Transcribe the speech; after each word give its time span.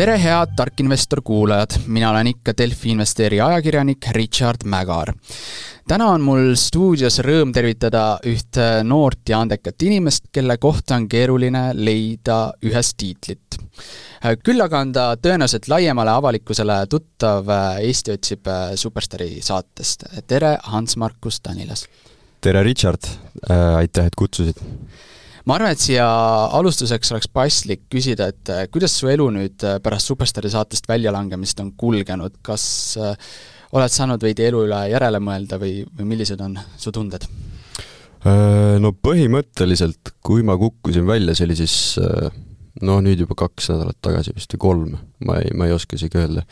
tere, 0.00 0.14
head 0.16 0.54
tarkinvestor 0.56 1.20
kuulajad, 1.20 1.74
mina 1.92 2.08
olen 2.10 2.30
ikka 2.30 2.54
Delfi 2.56 2.94
investeerija 2.94 3.46
ajakirjanik 3.50 4.06
Richard 4.16 4.62
Mägar. 4.64 5.10
täna 5.88 6.06
on 6.14 6.22
mul 6.24 6.54
stuudios 6.56 7.18
rõõm 7.26 7.52
tervitada 7.52 8.04
ühte 8.24 8.68
noort 8.86 9.28
ja 9.28 9.42
andekat 9.44 9.82
inimest, 9.84 10.30
kelle 10.32 10.56
kohta 10.56 10.96
on 10.96 11.08
keeruline 11.08 11.64
leida 11.74 12.38
ühest 12.64 12.96
tiitlit. 12.96 13.58
küll 14.44 14.64
aga 14.64 14.80
on 14.80 14.92
ta 14.92 15.04
tõenäoliselt 15.20 15.68
laiemale 15.68 16.16
avalikkusele 16.16 16.78
tuttav 16.88 17.52
Eesti 17.82 18.16
otsib 18.16 18.48
superstaari 18.74 19.42
saatest. 19.42 20.06
tere, 20.26 20.56
Hans-Markus 20.62 21.42
Danilas! 21.44 21.84
tere, 22.40 22.62
Richard, 22.62 23.04
aitäh, 23.76 24.06
et 24.06 24.16
kutsusid! 24.16 24.64
Ma 25.48 25.56
arvan, 25.56 25.74
et 25.74 25.80
siia 25.80 26.06
alustuseks 26.56 27.14
oleks 27.14 27.30
paslik 27.32 27.86
küsida, 27.92 28.30
et 28.32 28.52
äh, 28.52 28.66
kuidas 28.72 28.96
su 28.98 29.08
elu 29.10 29.28
nüüd 29.34 29.64
äh, 29.66 29.78
pärast 29.82 30.10
Superstaari 30.10 30.50
saatest 30.52 30.88
väljalangemist 30.90 31.62
on 31.64 31.72
kulgenud, 31.80 32.40
kas 32.46 32.64
äh, 33.00 33.14
oled 33.76 33.94
saanud 33.94 34.22
veidi 34.24 34.48
elu 34.48 34.64
üle 34.66 34.82
järele 34.92 35.20
mõelda 35.22 35.60
või, 35.62 35.80
või 35.96 36.10
millised 36.12 36.42
on 36.44 36.58
su 36.76 36.92
tunded? 36.94 37.26
No 38.20 38.90
põhimõtteliselt, 38.92 40.10
kui 40.20 40.42
ma 40.44 40.52
kukkusin 40.60 41.06
välja, 41.08 41.32
see 41.32 41.46
oli 41.46 41.54
siis 41.56 41.76
noh, 42.84 42.98
nüüd 43.00 43.22
juba 43.22 43.32
kaks 43.46 43.70
nädalat 43.72 43.96
tagasi 44.04 44.34
vist 44.36 44.52
või 44.52 44.60
kolm, 44.60 44.98
ma 45.24 45.38
ei, 45.40 45.54
ma 45.56 45.70
ei 45.70 45.72
oska 45.72 45.96
isegi 45.96 46.20
öelda. 46.20 46.44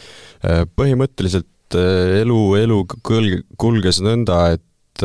põhimõtteliselt 0.80 1.76
elu, 1.76 2.38
elu 2.62 2.78
kõlg-, 3.04 3.44
kulges 3.60 4.00
nõnda, 4.00 4.38
et 4.56 5.04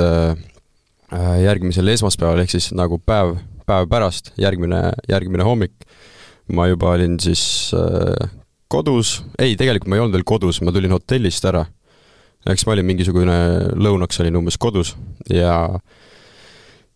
järgmisel 1.43 1.91
esmaspäeval, 1.97 2.45
ehk 2.45 2.55
siis 2.55 2.71
nagu 2.77 3.01
päev 3.03 3.35
päev 3.67 3.89
pärast, 3.91 4.31
järgmine, 4.39 4.91
järgmine 5.09 5.45
hommik, 5.47 5.85
ma 6.53 6.67
juba 6.69 6.93
olin 6.97 7.17
siis 7.21 7.43
äh, 7.77 8.31
kodus, 8.71 9.21
ei, 9.39 9.55
tegelikult 9.59 9.91
ma 9.91 9.97
ei 9.97 10.03
olnud 10.03 10.17
veel 10.17 10.27
kodus, 10.27 10.61
ma 10.63 10.73
tulin 10.75 10.93
hotellist 10.95 11.45
ära. 11.49 11.65
eks 12.49 12.65
ma 12.67 12.73
olin 12.73 12.87
mingisugune, 12.89 13.35
lõunaks 13.79 14.19
olin 14.19 14.41
umbes 14.41 14.57
kodus 14.59 14.95
ja 15.31 15.53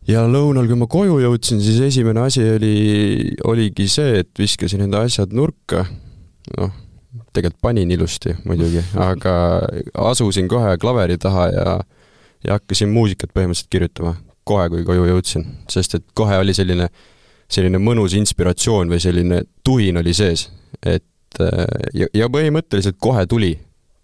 ja 0.08 0.26
lõunal, 0.28 0.68
kui 0.68 0.80
ma 0.80 0.88
koju 0.92 1.22
jõudsin, 1.24 1.62
siis 1.64 1.80
esimene 1.84 2.26
asi 2.26 2.44
oli, 2.56 2.76
oligi 3.48 3.88
see, 3.92 4.24
et 4.24 4.32
viskasin 4.40 4.84
enda 4.88 5.04
asjad 5.08 5.36
nurka, 5.36 5.86
noh, 6.58 6.76
tegelikult 7.32 7.62
panin 7.64 7.92
ilusti 7.92 8.36
muidugi, 8.48 8.84
aga 9.00 9.36
asusin 10.10 10.50
kohe 10.52 10.76
klaveri 10.82 11.20
taha 11.22 11.52
ja 11.54 11.78
ja 12.46 12.54
hakkasin 12.60 12.92
muusikat 12.94 13.32
põhimõtteliselt 13.34 13.72
kirjutama 13.74 14.12
kohe, 14.48 14.70
kui 14.72 14.86
koju 14.88 15.06
jõudsin, 15.12 15.46
sest 15.72 16.00
et 16.00 16.06
kohe 16.18 16.40
oli 16.40 16.56
selline, 16.56 16.90
selline 17.52 17.82
mõnus 17.82 18.16
inspiratsioon 18.18 18.92
või 18.92 19.00
selline 19.04 19.44
tuhin 19.64 20.00
oli 20.00 20.16
sees, 20.18 20.48
et 20.86 21.06
ja, 21.94 22.08
ja 22.16 22.28
põhimõtteliselt 22.32 22.98
kohe 23.04 23.26
tuli, 23.30 23.54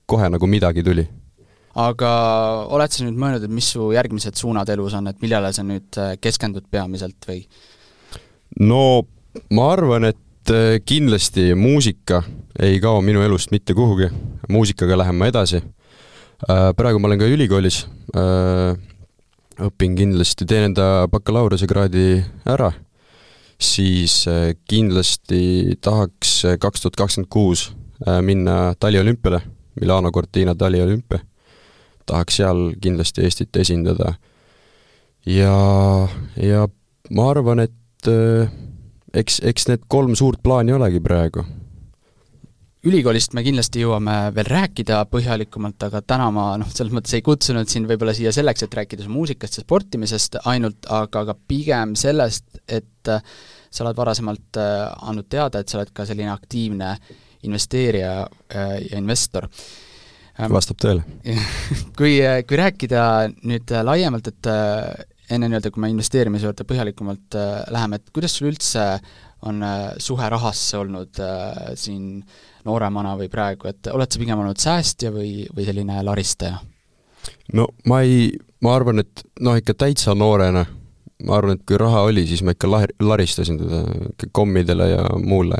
kohe 0.05 0.29
nagu 0.29 0.47
midagi 0.49 0.83
tuli. 0.83 1.05
aga 1.73 2.09
oled 2.69 2.93
sa 2.93 3.05
nüüd 3.05 3.17
mõelnud, 3.17 3.45
et 3.47 3.53
mis 3.53 3.71
su 3.73 3.87
järgmised 3.95 4.37
suunad 4.37 4.69
elus 4.69 4.93
on, 4.93 5.07
et 5.09 5.21
millele 5.23 5.49
sa 5.55 5.63
nüüd 5.65 5.97
äh, 5.97 6.13
keskendud 6.21 6.67
peamiselt 6.69 7.25
või? 7.27 7.41
no 8.61 9.07
ma 9.57 9.71
arvan, 9.73 10.11
et 10.11 10.53
äh, 10.53 10.77
kindlasti 10.85 11.53
muusika 11.57 12.21
ei 12.61 12.77
kao 12.83 13.01
minu 13.01 13.23
elust 13.25 13.51
mitte 13.51 13.73
kuhugi, 13.73 14.11
muusikaga 14.53 14.99
lähen 15.01 15.17
ma 15.17 15.31
edasi. 15.31 15.63
Äh, 16.43 16.69
praegu 16.77 17.01
ma 17.01 17.09
olen 17.09 17.23
ka 17.23 17.29
ülikoolis 17.31 17.85
õpin 19.61 19.95
kindlasti, 19.97 20.45
teen 20.49 20.69
enda 20.69 21.05
bakalaureusekraadi 21.11 22.23
ära, 22.49 22.71
siis 23.61 24.23
äh, 24.27 24.53
kindlasti 24.69 25.77
tahaks 25.83 26.39
äh, 26.49 26.57
kaks 26.61 26.83
tuhat 26.83 26.97
kakskümmend 26.99 27.29
kuus 27.33 27.67
äh, 28.07 28.21
minna 28.25 28.73
taliolümpiale, 28.79 29.41
Milano 29.79 30.11
Cortina 30.11 30.55
taliolümpia. 30.55 31.19
tahaks 32.05 32.35
seal 32.35 32.73
kindlasti 32.81 33.23
Eestit 33.23 33.55
esindada. 33.55 34.13
ja, 35.25 36.07
ja 36.37 36.67
ma 37.09 37.29
arvan, 37.29 37.59
et 37.59 38.09
eks, 39.13 39.39
eks 39.43 39.67
need 39.67 39.85
kolm 39.87 40.15
suurt 40.15 40.43
plaani 40.43 40.73
olegi 40.73 40.99
praegu 40.99 41.45
ülikoolist 42.83 43.31
me 43.35 43.43
kindlasti 43.45 43.83
jõuame 43.83 44.15
veel 44.35 44.49
rääkida 44.51 44.99
põhjalikumalt, 45.11 45.85
aga 45.87 46.01
täna 46.03 46.27
ma 46.35 46.49
noh, 46.59 46.69
selles 46.71 46.91
mõttes 46.95 47.15
ei 47.15 47.23
kutsunud 47.23 47.69
sind 47.71 47.87
võib-olla 47.87 48.15
siia 48.15 48.33
selleks, 48.35 48.65
et 48.65 48.75
rääkida 48.75 49.07
muusikast 49.11 49.59
ja 49.59 49.63
sportimisest 49.63 50.41
ainult, 50.51 50.83
aga 50.91 51.23
ka 51.29 51.37
pigem 51.47 51.95
sellest, 51.99 52.59
et 52.67 53.11
äh, 53.11 53.23
sa 53.71 53.85
oled 53.85 53.99
varasemalt 53.99 54.59
äh, 54.59 54.83
andnud 55.07 55.29
teada, 55.31 55.63
et 55.63 55.71
sa 55.71 55.79
oled 55.79 55.93
ka 55.95 56.07
selline 56.09 56.33
aktiivne 56.33 56.91
investeerija 57.47 58.13
äh, 58.23 58.75
ja 58.89 58.99
investor. 58.99 59.47
Vastab 60.49 60.79
tõele 60.81 61.03
kui, 61.97 62.17
kui 62.49 62.57
rääkida 62.57 63.01
nüüd 63.45 63.69
laiemalt, 63.85 64.31
et 64.31 64.47
enne 65.29 65.47
nii-öelda, 65.47 65.69
kui 65.71 65.83
me 65.83 65.91
investeerimise 65.93 66.49
juurde 66.49 66.65
põhjalikumalt 66.67 67.37
läheme, 67.71 67.99
et 68.01 68.09
kuidas 68.09 68.33
sul 68.39 68.49
üldse 68.49 68.87
on 69.45 69.61
suhe 70.01 70.29
rahasse 70.33 70.79
olnud 70.79 71.21
siin 71.77 72.23
nooremana 72.65 73.15
või 73.19 73.29
praegu, 73.31 73.69
et 73.71 73.89
oled 73.91 74.11
sa 74.11 74.21
pigem 74.21 74.39
olnud 74.39 74.61
säästja 74.61 75.11
või, 75.13 75.47
või 75.55 75.67
selline 75.67 75.99
laristaja? 76.05 76.61
no 77.53 77.67
ma 77.89 78.01
ei, 78.03 78.31
ma 78.63 78.75
arvan, 78.77 79.03
et 79.03 79.23
noh, 79.43 79.57
ikka 79.59 79.75
täitsa 79.85 80.15
noorena, 80.17 80.65
ma 81.23 81.37
arvan, 81.37 81.57
et 81.57 81.65
kui 81.67 81.79
raha 81.79 82.03
oli, 82.09 82.25
siis 82.27 82.43
ma 82.43 82.55
ikka 82.55 82.69
lahir-, 82.69 82.95
laristasin 82.99 83.59
teda 83.61 83.83
kommidele 84.31 84.89
ja 84.89 85.05
muule, 85.23 85.59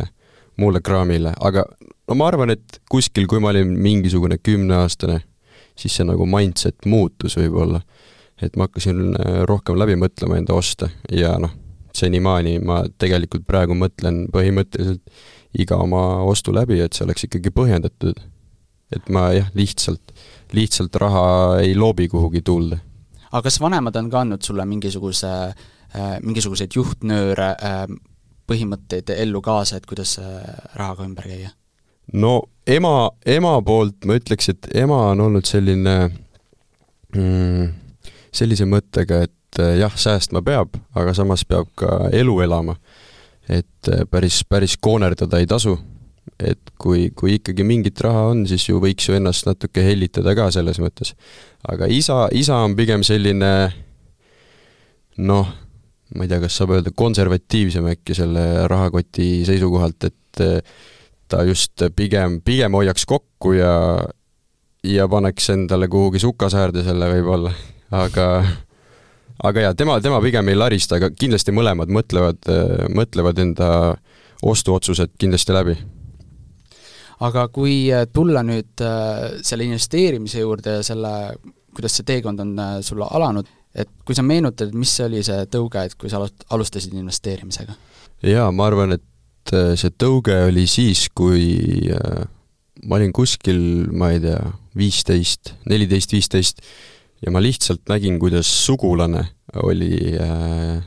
muule 0.59 0.81
kraamile, 0.83 1.33
aga 1.39 1.65
no 2.07 2.17
ma 2.19 2.29
arvan, 2.31 2.53
et 2.55 2.79
kuskil, 2.91 3.27
kui 3.31 3.41
ma 3.43 3.53
olin 3.53 3.75
mingisugune 3.79 4.39
kümneaastane, 4.43 5.21
siis 5.79 5.95
see 5.97 6.07
nagu 6.07 6.27
mindset 6.29 6.85
muutus 6.85 7.37
võib-olla. 7.39 7.81
et 8.43 8.57
ma 8.59 8.65
hakkasin 8.67 9.13
äh, 9.15 9.35
rohkem 9.47 9.77
läbi 9.79 9.95
mõtlema 9.95 10.35
enda 10.35 10.55
oste 10.57 10.89
ja 11.11 11.37
noh, 11.39 11.51
senimaani 11.95 12.57
ma 12.65 12.81
tegelikult 12.99 13.45
praegu 13.47 13.77
mõtlen 13.77 14.25
põhimõtteliselt 14.33 15.01
iga 15.59 15.77
oma 15.81 16.23
ostu 16.25 16.53
läbi, 16.55 16.79
et 16.81 16.93
see 16.93 17.05
oleks 17.05 17.27
ikkagi 17.27 17.53
põhjendatud. 17.53 18.21
et 18.93 19.07
ma 19.09 19.31
jah, 19.33 19.47
lihtsalt, 19.57 20.11
lihtsalt 20.53 20.95
raha 21.01 21.59
ei 21.63 21.73
loobi 21.75 22.07
kuhugi 22.07 22.41
tuulde. 22.45 22.79
aga 23.31 23.41
kas 23.41 23.59
vanemad 23.61 23.95
on 23.95 24.09
ka 24.09 24.21
andnud 24.21 24.41
sulle 24.41 24.65
mingisuguse 24.65 25.31
äh,, 25.53 26.17
mingisuguseid 26.21 26.75
juhtnööre 26.75 27.49
äh,, 27.57 27.85
põhimõtteid 28.47 29.13
ellu 29.15 29.41
kaasa, 29.41 29.77
et 29.77 29.85
kuidas 29.85 30.17
äh, 30.21 30.41
rahaga 30.75 31.05
ümber 31.07 31.29
käia? 31.29 31.53
no 32.13 32.41
ema, 32.67 33.11
ema 33.25 33.55
poolt 33.61 34.05
ma 34.05 34.17
ütleks, 34.19 34.49
et 34.49 34.67
ema 34.75 34.99
on 35.13 35.21
olnud 35.27 35.47
selline 35.47 35.95
mm, 37.15 37.71
sellise 38.33 38.65
mõttega, 38.69 39.23
et 39.27 39.61
jah, 39.77 39.93
säästma 39.95 40.41
peab, 40.45 40.73
aga 40.97 41.13
samas 41.13 41.45
peab 41.45 41.69
ka 41.77 42.07
elu 42.11 42.39
elama 42.45 42.75
et 43.49 43.89
äh, 43.91 44.05
päris, 44.09 44.43
päris 44.49 44.77
koonerdada 44.77 45.39
ei 45.41 45.47
tasu. 45.47 45.77
et 46.39 46.71
kui, 46.79 47.11
kui 47.15 47.35
ikkagi 47.35 47.63
mingit 47.67 47.99
raha 48.01 48.29
on, 48.31 48.45
siis 48.47 48.63
ju 48.69 48.79
võiks 48.81 49.05
ju 49.09 49.15
ennast 49.17 49.45
natuke 49.45 49.83
hellitada 49.83 50.33
ka 50.35 50.49
selles 50.51 50.79
mõttes. 50.79 51.13
aga 51.67 51.87
isa, 51.91 52.27
isa 52.31 52.61
on 52.63 52.75
pigem 52.75 53.03
selline 53.03 53.51
noh, 55.17 55.53
ma 56.15 56.25
ei 56.25 56.31
tea, 56.31 56.41
kas 56.41 56.57
saab 56.57 56.73
öelda 56.77 56.93
konservatiivsem 56.95 57.85
äkki 57.91 58.15
selle 58.17 58.67
rahakoti 58.71 59.43
seisukohalt, 59.45 60.09
et 60.09 60.43
äh, 60.43 60.59
ta 61.27 61.43
just 61.47 61.85
pigem, 61.95 62.41
pigem 62.45 62.75
hoiaks 62.77 63.05
kokku 63.09 63.55
ja 63.57 63.73
ja 64.83 65.07
paneks 65.07 65.49
endale 65.53 65.87
kuhugi 65.87 66.19
sukasäärde 66.19 66.83
selle 66.83 67.07
võib-olla, 67.13 67.53
aga 67.95 68.27
aga 69.43 69.67
jaa, 69.67 69.73
tema, 69.77 69.99
tema 70.01 70.21
pigem 70.21 70.49
ei 70.51 70.57
larista, 70.57 70.99
aga 70.99 71.09
kindlasti 71.09 71.55
mõlemad 71.55 71.89
mõtlevad, 71.93 72.49
mõtlevad 72.93 73.41
enda 73.41 73.69
ostuotsused 74.43 75.15
kindlasti 75.19 75.55
läbi. 75.55 75.75
aga 77.23 77.47
kui 77.55 77.87
äh, 77.93 78.05
tulla 78.11 78.41
nüüd 78.43 78.81
äh, 78.83 79.39
selle 79.45 79.63
investeerimise 79.63 80.41
juurde 80.41 80.79
ja 80.79 80.83
selle, 80.83 81.11
kuidas 81.75 81.95
see 81.95 82.07
teekond 82.07 82.41
on 82.43 82.53
äh, 82.59 82.73
sul 82.83 83.03
alanud, 83.05 83.47
et 83.75 83.89
kui 84.05 84.15
sa 84.17 84.25
meenutad, 84.25 84.73
mis 84.75 84.91
oli 85.05 85.23
see 85.23 85.45
tõuge, 85.51 85.85
et 85.85 85.95
kui 85.95 86.11
sa 86.11 86.19
alustasid 86.49 86.95
investeerimisega? 86.99 87.77
jaa, 88.27 88.49
ma 88.51 88.67
arvan, 88.67 88.97
et 88.97 89.55
see 89.79 89.93
tõuge 89.99 90.35
oli 90.49 90.65
siis, 90.67 91.07
kui 91.15 91.45
ma 92.87 92.99
olin 92.99 93.13
kuskil, 93.15 93.59
ma 93.91 94.11
ei 94.15 94.21
tea, 94.23 94.39
viisteist, 94.75 95.53
neliteist, 95.69 96.15
viisteist, 96.15 96.63
ja 97.23 97.31
ma 97.31 97.41
lihtsalt 97.43 97.85
nägin, 97.91 98.17
kuidas 98.21 98.49
sugulane 98.65 99.23
oli 99.63 99.93
äh, 100.19 100.81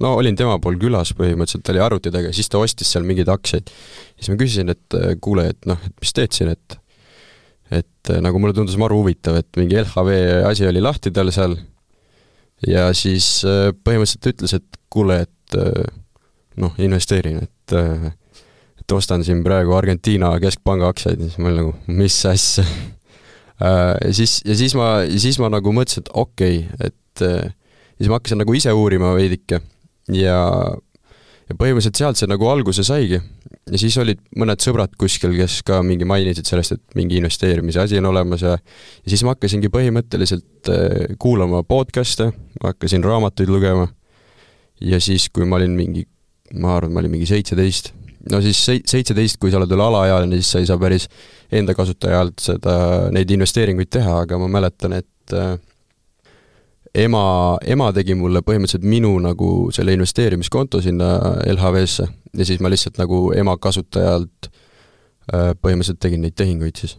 no 0.00 0.12
olin 0.18 0.36
tema 0.38 0.58
pool 0.62 0.78
külas 0.80 1.14
põhimõtteliselt, 1.16 1.64
ta 1.64 1.74
oli 1.74 1.82
arvuti 1.84 2.12
taga 2.14 2.32
siis 2.36 2.50
ta 2.52 2.60
ostis 2.60 2.92
seal 2.92 3.06
mingeid 3.08 3.30
aktsiaid. 3.32 3.72
siis 4.18 4.30
ma 4.32 4.38
küsisin, 4.40 4.72
et 4.74 4.98
äh, 4.98 5.16
kuule, 5.22 5.50
et 5.54 5.68
noh, 5.70 5.80
et 5.86 5.96
mis 6.02 6.14
teed 6.16 6.36
siin, 6.36 6.52
et 6.54 6.78
et 7.70 8.12
äh, 8.12 8.22
nagu 8.22 8.40
mulle 8.42 8.56
tundus 8.56 8.78
maru 8.80 9.00
huvitav, 9.02 9.40
et 9.40 9.60
mingi 9.60 9.78
LHV 9.80 10.16
asi 10.50 10.66
oli 10.68 10.82
lahti 10.82 11.12
tal 11.14 11.30
seal. 11.34 11.56
Ja 12.66 12.90
siis 12.92 13.40
põhimõtteliselt 13.46 14.20
ta 14.20 14.32
ütles, 14.34 14.52
et 14.58 14.80
kuule, 14.92 15.22
et 15.22 15.54
noh, 16.60 16.74
investeerin, 16.76 17.38
et 17.46 17.76
et 18.82 18.92
ostan 18.92 19.22
siin 19.24 19.40
praegu 19.46 19.72
Argentiina 19.72 20.34
keskpanga 20.42 20.90
aktsiaid. 20.92 21.22
Ja 21.22 21.30
siis 21.30 21.38
ma 21.40 21.48
olin 21.48 21.62
nagu, 21.62 21.72
mis 21.88 22.18
asja 22.28 22.66
ja 23.60 24.12
siis, 24.16 24.40
ja 24.46 24.56
siis 24.56 24.74
ma, 24.78 24.92
siis 25.20 25.40
ma 25.42 25.50
nagu 25.52 25.74
mõtlesin, 25.76 26.06
et 26.06 26.12
okei 26.14 26.62
okay,, 26.64 26.90
et 26.90 27.24
ja 27.24 27.98
siis 28.00 28.08
ma 28.08 28.16
hakkasin 28.20 28.40
nagu 28.40 28.54
ise 28.56 28.72
uurima 28.72 29.12
veidike 29.18 29.60
ja 30.16 30.38
ja 31.50 31.56
põhimõtteliselt 31.58 31.98
sealt 31.98 32.18
see 32.20 32.30
nagu 32.30 32.46
alguse 32.46 32.84
saigi. 32.86 33.18
ja 33.70 33.78
siis 33.78 33.96
olid 33.98 34.20
mõned 34.38 34.62
sõbrad 34.62 34.94
kuskil, 34.98 35.34
kes 35.36 35.60
ka 35.66 35.80
mingi 35.86 36.06
mainisid 36.08 36.46
sellest, 36.46 36.76
et 36.76 36.98
mingi 36.98 37.18
investeerimise 37.18 37.82
asi 37.82 37.98
on 37.98 38.08
olemas 38.12 38.44
ja 38.46 38.54
ja 38.56 39.08
siis 39.08 39.24
ma 39.26 39.34
hakkasingi 39.34 39.68
põhimõtteliselt 39.74 40.70
kuulama 41.18 41.62
podcast'e, 41.66 42.30
ma 42.62 42.72
hakkasin 42.72 43.04
raamatuid 43.04 43.50
lugema 43.50 43.88
ja 44.80 45.00
siis, 45.02 45.28
kui 45.28 45.44
ma 45.44 45.58
olin 45.58 45.74
mingi, 45.76 46.06
ma 46.56 46.76
arvan, 46.78 46.94
ma 46.94 47.02
olin 47.02 47.18
mingi 47.18 47.28
seitseteist, 47.28 47.92
no 48.28 48.40
siis 48.44 48.60
seitseteist, 48.66 49.38
kui 49.40 49.52
sa 49.52 49.60
oled 49.60 49.70
veel 49.70 49.82
alaealine, 49.84 50.38
siis 50.40 50.52
sa 50.54 50.62
ei 50.62 50.68
saa 50.68 50.78
päris 50.80 51.08
enda 51.56 51.74
kasutaja 51.76 52.20
alt 52.20 52.42
seda, 52.44 52.76
neid 53.14 53.30
investeeringuid 53.32 53.90
teha, 53.96 54.20
aga 54.26 54.38
ma 54.40 54.48
mäletan, 54.58 54.96
et 55.00 55.36
äh, 55.36 55.54
ema, 57.06 57.24
ema 57.64 57.90
tegi 57.96 58.16
mulle 58.18 58.42
põhimõtteliselt 58.46 58.86
minu 58.88 59.14
nagu 59.24 59.50
selle 59.74 59.94
investeerimiskonto 59.96 60.82
sinna 60.84 61.12
LHV-sse 61.48 62.08
ja 62.36 62.46
siis 62.48 62.60
ma 62.62 62.72
lihtsalt 62.72 63.00
nagu 63.00 63.30
ema 63.36 63.56
kasutajalt 63.62 64.50
äh, 64.50 65.52
põhimõtteliselt 65.56 66.02
tegin 66.02 66.26
neid 66.26 66.36
tehinguid 66.38 66.84
siis. 66.84 66.98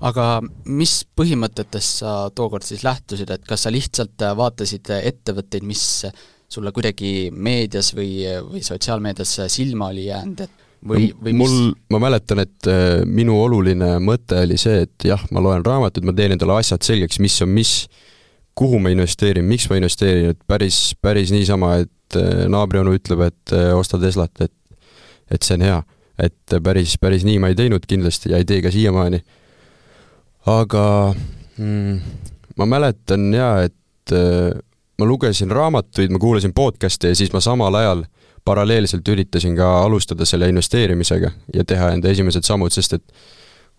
Aga 0.00 0.40
mis 0.64 1.02
põhimõtetest 1.04 2.00
sa 2.00 2.12
tookord 2.32 2.64
siis 2.64 2.86
lähtusid, 2.86 3.28
et 3.34 3.42
kas 3.44 3.66
sa 3.66 3.72
lihtsalt 3.72 4.22
vaatasid 4.38 4.88
ettevõtteid, 4.96 5.66
mis 5.68 5.82
sulle 6.50 6.72
kuidagi 6.74 7.30
meedias 7.30 7.92
või, 7.94 8.24
või 8.46 8.62
sotsiaalmeedias 8.66 9.36
silma 9.52 9.90
oli 9.92 10.08
jäänud, 10.08 10.40
et 10.46 10.66
või, 10.86 11.10
või 11.22 11.34
mis 11.36 11.50
mul, 11.50 11.72
ma 11.92 12.00
mäletan, 12.02 12.42
et 12.44 12.68
äh, 12.70 13.02
minu 13.06 13.36
oluline 13.40 13.96
mõte 14.02 14.40
oli 14.44 14.58
see, 14.60 14.84
et 14.86 15.06
jah, 15.06 15.22
ma 15.34 15.42
loen 15.44 15.64
raamatuid, 15.66 16.06
ma 16.08 16.14
teen 16.16 16.34
endale 16.36 16.58
asjad 16.60 16.84
selgeks, 16.86 17.20
mis 17.22 17.36
on 17.44 17.52
mis, 17.54 17.74
kuhu 18.58 18.80
ma 18.82 18.92
investeerin, 18.92 19.46
miks 19.46 19.68
ma 19.70 19.78
investeerin, 19.80 20.34
et 20.34 20.40
päris, 20.48 20.80
päris 21.00 21.32
niisama, 21.34 21.76
et 21.84 22.18
äh, 22.18 22.46
naabrionu 22.50 22.96
ütleb, 22.96 23.26
et 23.28 23.56
äh, 23.56 23.70
osta 23.76 24.00
Teslat, 24.00 24.34
et 24.40 24.56
et 25.30 25.46
see 25.46 25.54
on 25.54 25.62
hea. 25.62 25.82
et 26.20 26.54
päris, 26.60 26.96
päris 27.00 27.22
nii 27.24 27.38
ma 27.40 27.48
ei 27.48 27.54
teinud 27.56 27.84
kindlasti 27.88 28.32
ja 28.32 28.40
ei 28.40 28.44
tee 28.44 28.58
ka 28.60 28.72
siiamaani. 28.74 29.22
aga 30.50 31.14
mm, 31.56 32.00
ma 32.58 32.66
mäletan 32.66 33.30
jaa, 33.34 33.62
et 33.68 34.16
ma 35.00 35.08
lugesin 35.08 35.50
raamatuid, 35.54 36.12
ma 36.12 36.20
kuulasin 36.20 36.52
podcast'e 36.56 37.12
ja 37.12 37.18
siis 37.18 37.32
ma 37.32 37.40
samal 37.40 37.74
ajal 37.80 38.04
paralleelselt 38.44 39.08
üritasin 39.08 39.56
ka 39.56 39.68
alustada 39.84 40.26
selle 40.28 40.48
investeerimisega 40.52 41.30
ja 41.54 41.64
teha 41.64 41.92
enda 41.96 42.12
esimesed 42.12 42.44
sammud, 42.46 42.72
sest 42.74 42.98
et 42.98 43.04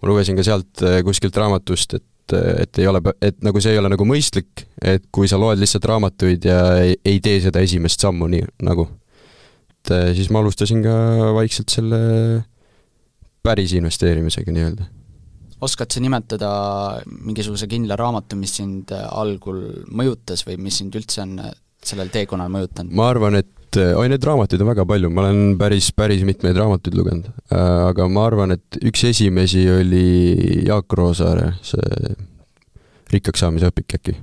ma 0.01 0.09
lugesin 0.09 0.38
ka 0.38 0.45
sealt 0.45 0.83
eh, 0.85 1.01
kuskilt 1.06 1.38
raamatust, 1.38 1.97
et, 2.00 2.35
et 2.63 2.81
ei 2.81 2.88
ole, 2.89 3.01
et 3.21 3.38
nagu 3.45 3.62
see 3.62 3.75
ei 3.75 3.81
ole 3.81 3.91
nagu 3.94 4.07
mõistlik, 4.07 4.65
et 4.81 5.06
kui 5.13 5.29
sa 5.29 5.39
loed 5.41 5.62
lihtsalt 5.62 5.85
raamatuid 5.91 6.47
ja 6.50 6.62
ei, 6.81 6.95
ei 7.06 7.19
tee 7.23 7.41
seda 7.44 7.63
esimest 7.65 8.01
sammu 8.06 8.29
nii, 8.31 8.47
nagu. 8.65 8.88
et 9.73 9.94
eh, 9.97 10.07
siis 10.18 10.31
ma 10.33 10.41
alustasin 10.41 10.81
ka 10.85 10.95
vaikselt 11.38 11.73
selle 11.73 12.01
päris 13.41 13.73
investeerimisega 13.77 14.53
nii-öelda 14.53 14.89
oskad 15.61 15.93
sa 15.93 16.01
nimetada 16.01 16.51
mingisuguse 17.05 17.69
kindla 17.69 17.97
raamatu, 17.99 18.37
mis 18.39 18.55
sind 18.57 18.91
äh, 18.95 19.05
algul 19.13 19.61
mõjutas 19.93 20.45
või 20.47 20.57
mis 20.61 20.81
sind 20.81 20.95
üldse 20.97 21.21
on 21.23 21.37
äh, 21.43 21.53
sellel 21.85 22.11
teekonnal 22.13 22.51
mõjutanud? 22.53 22.93
ma 22.97 23.09
arvan, 23.13 23.37
et 23.41 23.79
äh, 23.79 23.93
oi, 23.97 24.07
neid 24.11 24.25
raamatuid 24.25 24.63
on 24.63 24.71
väga 24.71 24.87
palju, 24.89 25.13
ma 25.13 25.25
olen 25.27 25.55
päris, 25.61 25.91
päris 25.97 26.25
mitmeid 26.27 26.57
raamatuid 26.57 26.97
lugenud. 26.97 27.29
Aga 27.53 28.09
ma 28.09 28.25
arvan, 28.29 28.57
et 28.57 28.81
üks 28.81 29.05
esimesi 29.11 29.67
oli 29.71 30.03
Jaak 30.65 30.97
Roosaare, 30.97 31.53
see 31.65 32.17
rikkaks 33.11 33.43
saamise 33.43 33.69
õpik 33.69 33.99
äkki. 33.99 34.17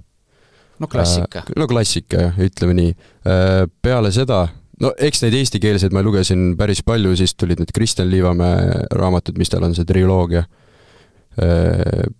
no 0.82 0.88
klassika. 0.90 1.44
no 1.56 1.66
klassika 1.70 2.28
jah, 2.28 2.38
ütleme 2.42 2.74
nii. 2.78 2.94
Peale 3.84 4.10
seda, 4.14 4.46
no 4.82 4.94
eks 4.98 5.22
neid 5.22 5.36
eestikeelseid 5.38 5.94
ma 5.94 6.02
lugesin 6.02 6.54
päris 6.58 6.80
palju, 6.86 7.14
siis 7.20 7.36
tulid 7.36 7.60
need 7.60 7.74
Kristjan 7.76 8.08
Liivamäe 8.10 8.88
raamatud, 8.96 9.38
mis 9.38 9.52
tal 9.52 9.68
on, 9.68 9.76
see 9.76 9.86
triloogia 9.86 10.48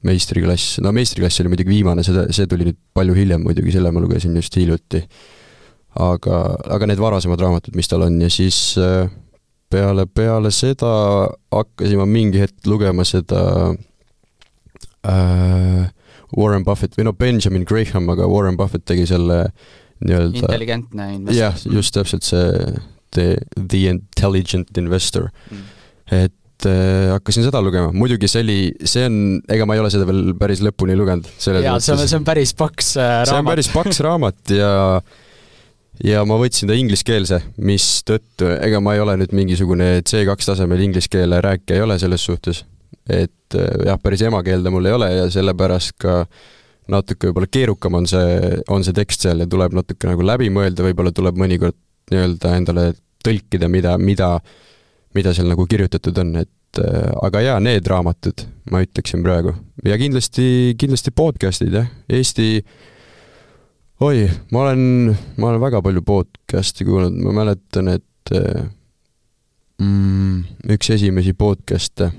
meistriklass, 0.06 0.78
no 0.84 0.92
meistriklass 0.94 1.40
oli 1.42 1.52
muidugi 1.52 1.72
viimane, 1.72 2.04
seda, 2.06 2.26
see 2.34 2.46
tuli 2.50 2.68
nüüd 2.68 2.78
palju 2.94 3.16
hiljem 3.16 3.42
muidugi, 3.46 3.72
selle 3.74 3.90
ma 3.94 4.02
lugesin 4.04 4.36
just 4.38 4.54
hiljuti. 4.58 5.02
aga, 5.98 6.42
aga 6.76 6.86
need 6.86 7.00
varasemad 7.02 7.40
raamatud, 7.42 7.74
mis 7.74 7.90
tal 7.90 8.04
on 8.06 8.20
ja 8.22 8.28
siis 8.30 8.76
äh, 8.78 9.08
peale, 9.72 10.06
peale 10.06 10.52
seda 10.54 10.90
hakkasin 11.52 12.00
ma 12.00 12.06
mingi 12.08 12.42
hetk 12.42 12.68
lugema 12.68 13.04
seda 13.08 13.42
äh, 15.08 15.88
Warren 16.36 16.64
Buffett 16.64 16.96
või 16.98 17.08
no 17.08 17.14
Benjamin 17.16 17.64
Graham, 17.68 18.08
aga 18.12 18.28
Warren 18.28 18.58
Buffett 18.58 18.86
tegi 18.88 19.06
selle 19.08 19.46
nii-öelda 20.04 20.44
intelligentne 20.44 21.08
investor. 21.16 21.40
jah, 21.40 21.58
just 21.78 21.96
täpselt 21.96 22.26
see 22.26 22.76
The, 23.16 23.38
The 23.56 23.88
Intelligent 23.88 24.76
Investor 24.78 25.30
mm.. 25.50 25.64
et 26.20 26.34
et 26.58 26.66
äh, 26.66 27.12
hakkasin 27.14 27.46
seda 27.46 27.60
lugema, 27.62 27.93
muidugi 27.94 28.26
see 28.31 28.43
oli, 28.43 28.58
see 28.82 29.05
on, 29.06 29.19
ega 29.46 29.66
ma 29.69 29.76
ei 29.76 29.82
ole 29.82 29.93
seda 29.94 30.06
veel 30.08 30.32
päris 30.38 30.62
lõpuni 30.64 30.96
lugenud. 30.99 31.28
jaa, 31.38 31.78
see 31.78 31.94
on, 31.94 32.02
see 32.02 32.19
on 32.19 32.26
päris 32.26 32.52
paks 32.58 32.96
äh, 32.99 33.22
raamat. 33.22 33.31
see 33.31 33.38
on 33.38 33.50
päris 33.52 33.70
paks 33.70 34.02
raamat 34.02 34.55
ja 34.56 34.72
ja 36.02 36.25
ma 36.26 36.38
võtsin 36.38 36.70
ta 36.70 36.75
ingliskeelse, 36.78 37.40
mistõttu 37.62 38.50
ega 38.58 38.82
ma 38.82 38.96
ei 38.96 39.05
ole 39.05 39.16
nüüd 39.22 39.34
mingisugune 39.38 40.00
C2 40.02 40.50
tasemel 40.50 40.82
inglise 40.82 41.10
keele 41.12 41.40
rääkija 41.46 41.78
ei 41.78 41.87
ole 41.87 41.99
selles 42.02 42.26
suhtes. 42.26 42.64
et 43.06 43.54
äh, 43.54 43.72
jah, 43.87 44.02
päris 44.02 44.26
emakeelde 44.26 44.75
mul 44.75 44.90
ei 44.90 44.99
ole 44.99 45.12
ja 45.14 45.31
sellepärast 45.31 45.94
ka 46.02 46.25
natuke 46.90 47.31
võib-olla 47.31 47.54
keerukam 47.54 48.00
on 48.00 48.11
see, 48.11 48.62
on 48.72 48.82
see 48.82 48.96
tekst 48.96 49.28
seal 49.28 49.44
ja 49.44 49.46
tuleb 49.46 49.78
natuke 49.78 50.11
nagu 50.11 50.26
läbi 50.26 50.50
mõelda, 50.50 50.82
võib-olla 50.90 51.14
tuleb 51.14 51.38
mõnikord 51.38 51.78
nii-öelda 52.11 52.56
endale 52.56 52.93
tõlkida, 53.22 53.69
mida, 53.70 53.94
mida 54.00 54.38
mida 55.18 55.34
seal 55.34 55.50
nagu 55.50 55.66
kirjutatud 55.68 56.18
on, 56.22 56.36
et 56.44 56.80
äh, 56.82 57.10
aga 57.26 57.42
jaa, 57.42 57.58
need 57.62 57.86
raamatud, 57.90 58.44
ma 58.72 58.82
ütleksin 58.84 59.24
praegu. 59.26 59.54
ja 59.86 59.98
kindlasti, 60.00 60.76
kindlasti 60.78 61.14
podcast'id 61.16 61.74
jah, 61.74 61.88
Eesti 62.08 62.48
oi, 64.06 64.26
ma 64.54 64.64
olen, 64.66 65.14
ma 65.40 65.50
olen 65.50 65.62
väga 65.62 65.82
palju 65.84 66.04
podcast'i 66.06 66.86
kuulanud, 66.86 67.18
ma 67.26 67.34
mäletan, 67.40 67.90
et 67.96 68.34
äh, 68.36 68.68
mm, 69.82 70.68
üks 70.76 70.92
esimesi 70.94 71.34
podcast'e 71.38 72.12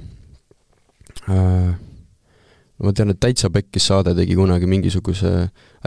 äh, 1.29 1.72
ma 2.79 2.96
tean, 2.96 3.15
et 3.15 3.20
Täitsa 3.20 3.51
Pekkis 3.53 3.89
saade 3.91 4.15
tegi 4.18 4.36
kunagi 4.39 4.68
mingisuguse 4.72 5.34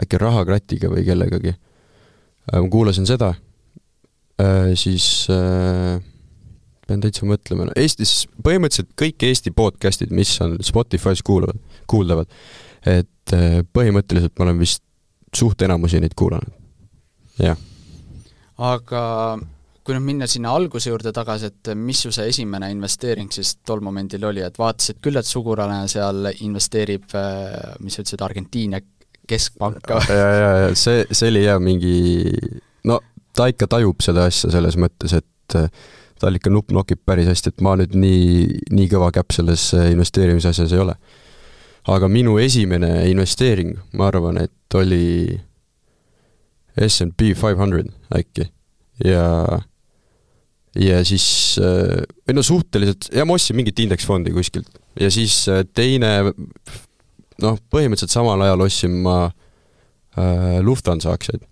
äkki 0.01 0.21
Rahakratiga 0.21 0.89
või 0.93 1.05
kellegagi 1.05 1.53
äh,. 1.53 2.59
ma 2.59 2.67
kuulasin 2.73 3.09
seda 3.09 3.35
siis 4.75 5.27
pean 6.87 7.03
täitsa 7.03 7.27
mõtlema, 7.27 7.67
no 7.67 7.75
Eestis 7.79 8.25
põhimõtteliselt 8.43 8.91
kõik 8.99 9.27
Eesti 9.29 9.53
podcast'id, 9.55 10.13
mis 10.15 10.33
on 10.43 10.57
Spotify's 10.63 11.23
kuuluvad, 11.25 11.59
kuuldavad, 11.89 12.31
et 12.85 13.35
äh, 13.35 13.61
põhimõtteliselt 13.73 14.35
ma 14.37 14.47
olen 14.47 14.61
vist 14.61 14.83
suht 15.33 15.61
enamusi 15.65 16.01
neid 16.03 16.15
kuulanud, 16.19 16.53
jah. 17.41 17.59
aga 18.61 19.03
kui 19.83 19.95
nüüd 19.97 20.05
minna 20.05 20.27
sinna 20.31 20.53
alguse 20.55 20.91
juurde 20.91 21.11
tagasi, 21.15 21.49
et 21.51 21.73
mis 21.75 22.03
su 22.05 22.11
see 22.15 22.29
esimene 22.31 22.69
investeering 22.71 23.31
siis 23.35 23.57
tol 23.67 23.83
momendil 23.83 24.23
oli, 24.29 24.43
et 24.45 24.59
vaatasid 24.59 25.01
küll, 25.03 25.19
et 25.19 25.27
sugulane 25.27 25.81
seal 25.91 26.29
investeerib, 26.45 27.09
äh, 27.19 27.73
mis 27.83 27.97
sa 27.97 28.03
ütlesid, 28.03 28.23
Argentiina 28.23 28.79
keskpanka 29.27 30.01
ja, 30.11 30.29
ja, 30.35 30.53
ja 30.65 30.71
see, 30.75 31.03
see 31.11 31.31
oli 31.31 31.45
jah 31.45 31.59
mingi, 31.63 31.97
no 32.87 32.99
ta 33.35 33.47
ikka 33.51 33.69
tajub 33.71 34.03
seda 34.03 34.27
asja 34.29 34.51
selles 34.53 34.77
mõttes, 34.79 35.15
et 35.19 35.57
äh, 35.59 35.67
tal 36.23 36.39
ikka 36.39 36.51
nupp 36.53 36.71
nokib 36.71 37.01
päris 37.05 37.27
hästi, 37.27 37.51
et 37.51 37.63
ma 37.65 37.75
nüüd 37.79 37.97
nii, 37.99 38.61
nii 38.71 38.87
kõva 38.91 39.11
käpp 39.15 39.35
selles 39.35 39.69
investeerimise 39.75 40.53
asjas 40.53 40.71
ei 40.73 40.83
ole. 40.83 40.95
aga 41.83 42.07
minu 42.07 42.37
esimene 42.39 43.09
investeering, 43.11 43.73
ma 43.99 44.07
arvan, 44.07 44.39
et 44.39 44.77
oli 44.79 45.35
SMP 46.79 47.33
five 47.35 47.59
hundred 47.59 47.91
äkki 48.15 48.47
ja 49.03 49.25
ja 50.79 51.03
siis, 51.05 51.59
või 51.59 52.37
no 52.37 52.41
suhteliselt, 52.41 53.11
ja 53.13 53.27
ma 53.27 53.35
ostsin 53.35 53.59
mingit 53.59 53.83
indeksfondi 53.83 54.31
kuskilt 54.33 54.71
ja 54.99 55.11
siis 55.13 55.43
teine 55.75 56.15
noh, 57.43 57.59
põhimõtteliselt 57.69 58.15
samal 58.15 58.41
ajal 58.45 58.65
ostsin 58.65 58.95
ma 59.05 59.17
äh, 59.27 60.59
Lufthansa 60.63 61.13
aktsiaid. 61.13 61.43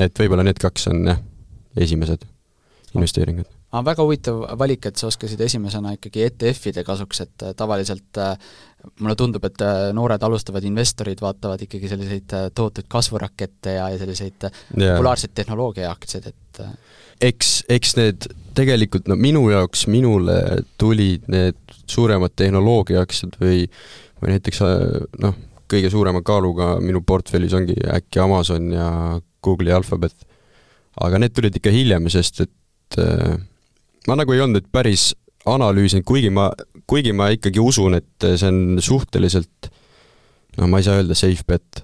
et 0.00 0.18
võib-olla 0.18 0.46
need 0.46 0.58
kaks 0.62 0.88
on 0.90 1.04
jah, 1.12 1.20
esimesed 1.76 2.24
investeeringud 2.94 3.48
aga 3.70 3.84
väga 3.86 4.04
huvitav 4.06 4.40
valik, 4.58 4.88
et 4.88 4.98
sa 4.98 5.08
oskasid 5.10 5.40
esimesena 5.44 5.94
ikkagi 5.94 6.24
ETF-ide 6.26 6.82
kasuks, 6.86 7.22
et 7.24 7.44
äh, 7.46 7.54
tavaliselt 7.58 8.18
äh, 8.18 8.50
mulle 8.98 9.14
tundub, 9.18 9.44
et 9.46 9.62
äh, 9.62 9.90
noored 9.96 10.22
alustavad 10.26 10.66
investorid 10.66 11.22
vaatavad 11.22 11.62
ikkagi 11.66 11.90
selliseid 11.92 12.34
tohutuid 12.56 12.90
kasvurakette 12.90 13.76
ja, 13.78 13.88
ja 13.92 14.00
selliseid 14.00 14.48
yeah. 14.48 14.96
populaarseid 14.96 15.36
tehnoloogiaaktsiaid, 15.38 16.30
et 16.32 16.36
et 16.60 17.30
eks, 17.30 17.50
eks 17.70 17.94
need 17.94 18.26
tegelikult 18.58 19.06
no 19.08 19.14
minu 19.14 19.44
jaoks, 19.52 19.86
minule 19.92 20.34
tulid 20.80 21.28
need 21.30 21.76
suuremad 21.86 22.34
tehnoloogiaaktsiad 22.36 23.38
või, 23.38 23.62
või 24.18 24.34
näiteks 24.34 24.64
noh, 25.22 25.36
kõige 25.70 25.92
suurema 25.92 26.24
kaaluga 26.26 26.72
minu 26.82 27.04
portfellis 27.06 27.54
ongi 27.54 27.76
äkki 27.94 28.18
Amazon 28.24 28.72
ja 28.74 28.88
Google'i 29.44 29.76
Alphabet. 29.76 30.16
aga 31.00 31.20
need 31.22 31.36
tulid 31.36 31.54
ikka 31.56 31.70
hiljem, 31.70 32.10
sest 32.10 32.42
et 32.42 32.50
äh, 32.98 33.36
ma 34.08 34.16
nagu 34.18 34.34
ei 34.34 34.42
olnud 34.42 34.60
neid 34.60 34.70
päris 34.72 35.10
analüüsinud, 35.48 36.04
kuigi 36.08 36.30
ma, 36.34 36.50
kuigi 36.88 37.12
ma 37.16 37.30
ikkagi 37.34 37.62
usun, 37.62 37.96
et 38.00 38.26
see 38.26 38.48
on 38.48 38.80
suhteliselt 38.82 39.70
noh, 40.58 40.68
ma 40.68 40.80
ei 40.80 40.86
saa 40.86 41.00
öelda 41.00 41.16
safe 41.18 41.46
bet, 41.48 41.82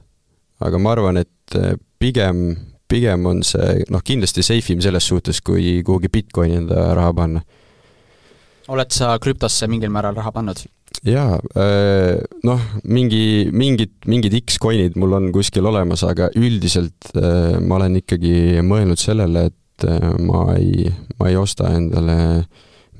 aga 0.65 0.81
ma 0.83 0.95
arvan, 0.97 1.21
et 1.23 1.59
äh, 1.59 1.77
pigem, 2.03 2.49
pigem 2.91 3.29
on 3.29 3.43
see 3.47 3.85
noh, 3.93 4.05
kindlasti 4.05 4.45
safe 4.47 4.75
im 4.75 4.83
selles 4.85 5.09
suhtes, 5.09 5.43
kui 5.45 5.81
kuhugi 5.87 6.13
Bitcoini 6.13 6.63
enda 6.63 6.89
raha 6.97 7.15
panna. 7.17 7.45
oled 8.69 8.91
sa 8.91 9.13
krüptosse 9.23 9.69
mingil 9.71 9.93
määral 9.95 10.17
raha 10.17 10.33
pannud? 10.35 10.65
jaa, 11.07 11.39
äh, 11.59 12.17
noh, 12.47 12.63
mingi, 12.85 13.49
mingid, 13.53 13.95
mingid 14.11 14.37
X-coin'id 14.43 14.97
mul 15.01 15.17
on 15.19 15.31
kuskil 15.35 15.67
olemas, 15.69 16.05
aga 16.07 16.31
üldiselt 16.37 17.13
ma 17.15 17.79
olen 17.79 18.01
ikkagi 18.01 18.65
mõelnud 18.65 19.01
sellele, 19.01 19.49
et 19.51 19.57
ma 20.25 20.47
ei, 20.55 20.87
ma 21.19 21.29
ei 21.29 21.37
osta 21.37 21.73
endale 21.77 22.47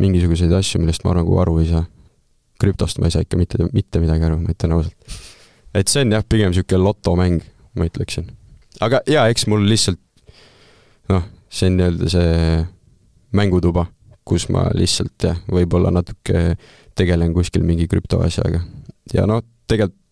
mingisuguseid 0.03 0.53
asju, 0.53 0.83
millest 0.83 1.07
ma 1.07 1.15
nagu 1.17 1.39
aru 1.41 1.61
ei 1.63 1.71
saa. 1.71 1.87
krüptost 2.61 2.99
ma 2.99 3.09
ei 3.09 3.13
saa 3.13 3.25
ikka 3.25 3.37
mitte, 3.37 3.69
mitte 3.73 4.01
midagi 4.01 4.25
aru, 4.29 4.39
ma 4.41 4.53
ütlen 4.53 4.77
ausalt 4.77 4.95
et 5.77 5.93
see 5.93 6.05
on 6.07 6.15
jah, 6.17 6.25
pigem 6.25 6.53
niisugune 6.53 6.83
lotomäng, 6.83 7.43
ma 7.77 7.89
ütleksin. 7.89 8.31
aga 8.81 9.03
jaa, 9.09 9.27
eks 9.33 9.47
mul 9.51 9.67
lihtsalt 9.69 10.01
noh, 11.13 11.27
see 11.53 11.71
on 11.71 11.79
nii-öelda 11.81 12.11
see 12.13 12.65
mängutuba, 13.37 13.87
kus 14.27 14.49
ma 14.53 14.67
lihtsalt 14.77 15.29
jah, 15.29 15.39
võib-olla 15.53 15.93
natuke 15.95 16.57
tegelen 16.97 17.35
kuskil 17.37 17.65
mingi 17.67 17.89
krüptoasjaga. 17.91 18.63
ja 19.15 19.29
noh, 19.29 19.45
tegelikult 19.69 20.03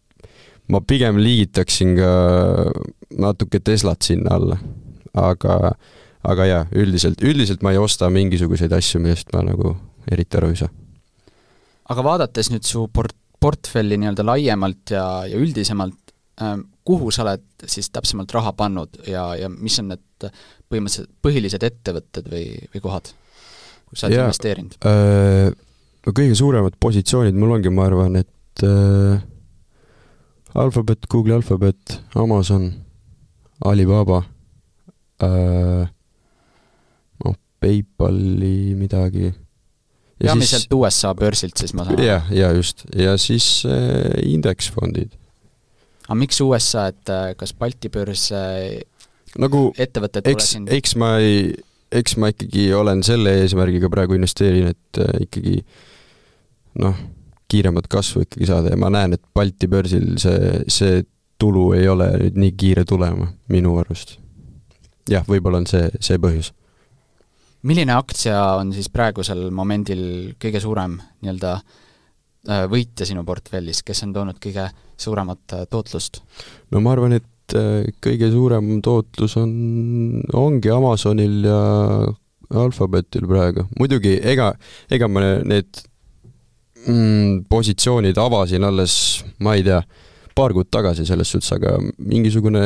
ma 0.73 0.81
pigem 0.81 1.19
liigitaksin 1.21 1.91
ka 1.99 2.13
natuke 3.21 3.61
Teslat 3.61 4.05
sinna 4.05 4.39
alla, 4.39 4.57
aga, 5.13 5.75
aga 6.25 6.47
jaa, 6.49 6.63
üldiselt, 6.81 7.23
üldiselt 7.25 7.65
ma 7.65 7.75
ei 7.75 7.81
osta 7.81 8.09
mingisuguseid 8.13 8.73
asju, 8.77 9.01
millest 9.05 9.33
ma 9.35 9.45
nagu 9.47 9.75
eriti 10.11 10.41
aru 10.41 10.53
ei 10.53 10.61
saa. 10.63 10.71
aga 11.93 12.05
vaadates 12.07 12.51
nüüd 12.53 12.65
su 12.69 12.87
port-, 12.93 13.17
portfelli 13.41 13.99
nii-öelda 14.01 14.25
laiemalt 14.27 14.95
ja, 14.95 15.05
ja 15.29 15.41
üldisemalt, 15.41 16.15
ähm, 16.43 16.67
kuhu 16.85 17.11
sa 17.15 17.25
oled 17.27 17.45
siis 17.69 17.91
täpsemalt 17.93 18.33
raha 18.33 18.55
pannud 18.57 19.05
ja, 19.09 19.31
ja 19.39 19.51
mis 19.53 19.77
on 19.83 19.93
need 19.93 20.31
põhimõtteliselt 20.71 21.13
põhilised 21.25 21.69
ettevõtted 21.69 22.31
või, 22.33 22.47
või 22.73 22.83
kohad, 22.85 23.13
kus 23.89 24.01
sa 24.01 24.09
oled 24.09 24.19
yeah. 24.19 24.29
investeerinud 24.29 24.81
äh,? 24.89 25.53
No 26.05 26.13
kõige 26.13 26.35
suuremad 26.37 26.75
positsioonid 26.85 27.37
mul 27.41 27.55
ongi, 27.55 27.71
ma 27.73 27.87
arvan, 27.89 28.19
et 28.21 28.61
äh, 28.61 29.23
Alphabet, 30.61 31.07
Google 31.09 31.39
Alphabet, 31.39 31.95
Amazon, 32.21 32.67
Alibaba 33.65 34.19
äh,, 35.25 35.89
PayPali 37.65 38.75
midagi 38.77 39.33
peamiselt 40.19 40.63
siis... 40.63 40.73
USA 40.73 41.15
börsilt 41.15 41.57
siis 41.59 41.75
ma 41.75 41.85
saan 41.85 41.99
aru? 41.99 42.07
jah, 42.07 42.33
ja 42.33 42.51
just, 42.55 42.85
ja 42.97 43.17
siis 43.21 43.65
äh, 43.69 44.15
indeksfondid. 44.31 45.15
aga 46.07 46.19
miks 46.19 46.41
USA, 46.45 46.89
et 46.93 47.13
äh, 47.13 47.33
kas 47.39 47.55
Balti 47.59 47.91
börs 47.93 48.29
äh, 48.37 48.83
nagu 49.41 49.67
ettevõtted 49.79 50.29
eks, 50.31 50.55
eks 50.79 50.97
ma 51.01 51.17
ei, 51.23 51.49
eks 51.95 52.19
ma 52.21 52.31
ikkagi 52.35 52.69
olen 52.77 53.03
selle 53.07 53.39
eesmärgiga 53.43 53.91
praegu 53.93 54.19
investeerin, 54.19 54.73
et 54.75 55.03
äh, 55.03 55.25
ikkagi 55.27 55.59
noh, 56.83 56.99
kiiremat 57.51 57.89
kasvu 57.91 58.25
ikkagi 58.27 58.51
saada 58.51 58.75
ja 58.75 58.81
ma 58.81 58.93
näen, 58.95 59.17
et 59.19 59.25
Balti 59.35 59.71
börsil 59.71 60.15
see, 60.23 60.65
see 60.69 61.03
tulu 61.41 61.73
ei 61.77 61.89
ole 61.91 62.09
nüüd 62.21 62.37
nii 62.39 62.53
kiire 62.59 62.85
tulema, 62.89 63.33
minu 63.51 63.79
arust. 63.83 64.19
jah, 65.11 65.27
võib-olla 65.29 65.63
on 65.63 65.71
see, 65.71 65.89
see 66.01 66.21
põhjus 66.23 66.55
milline 67.69 67.95
aktsia 67.97 68.39
on 68.59 68.73
siis 68.75 68.91
praegusel 68.93 69.49
momendil 69.55 70.35
kõige 70.41 70.61
suurem 70.63 70.99
nii-öelda 71.25 71.53
äh, 71.57 72.65
võitja 72.71 73.09
sinu 73.09 73.25
portfellis, 73.27 73.83
kes 73.87 74.05
on 74.07 74.13
toonud 74.17 74.41
kõige 74.43 74.69
suuremat 75.01 75.57
äh, 75.57 75.65
tootlust? 75.71 76.21
no 76.75 76.83
ma 76.85 76.95
arvan, 76.95 77.17
et 77.17 77.57
äh, 77.57 77.89
kõige 78.05 78.31
suurem 78.35 78.77
tootlus 78.85 79.39
on, 79.41 79.55
ongi 80.37 80.73
Amazonil 80.75 81.41
ja 81.49 81.59
Alphabetil 82.65 83.27
praegu, 83.29 83.67
muidugi 83.81 84.19
ega, 84.21 84.53
ega 84.93 85.09
ma 85.09 85.25
need 85.49 85.85
mm, 86.85 87.47
positsioonid 87.51 88.21
avasin 88.21 88.69
alles, 88.69 88.97
ma 89.43 89.57
ei 89.57 89.65
tea, 89.67 89.81
paar 90.37 90.53
kuud 90.53 90.69
tagasi 90.73 91.07
selles 91.09 91.33
suhtes, 91.33 91.53
aga 91.57 91.79
mingisugune 91.97 92.65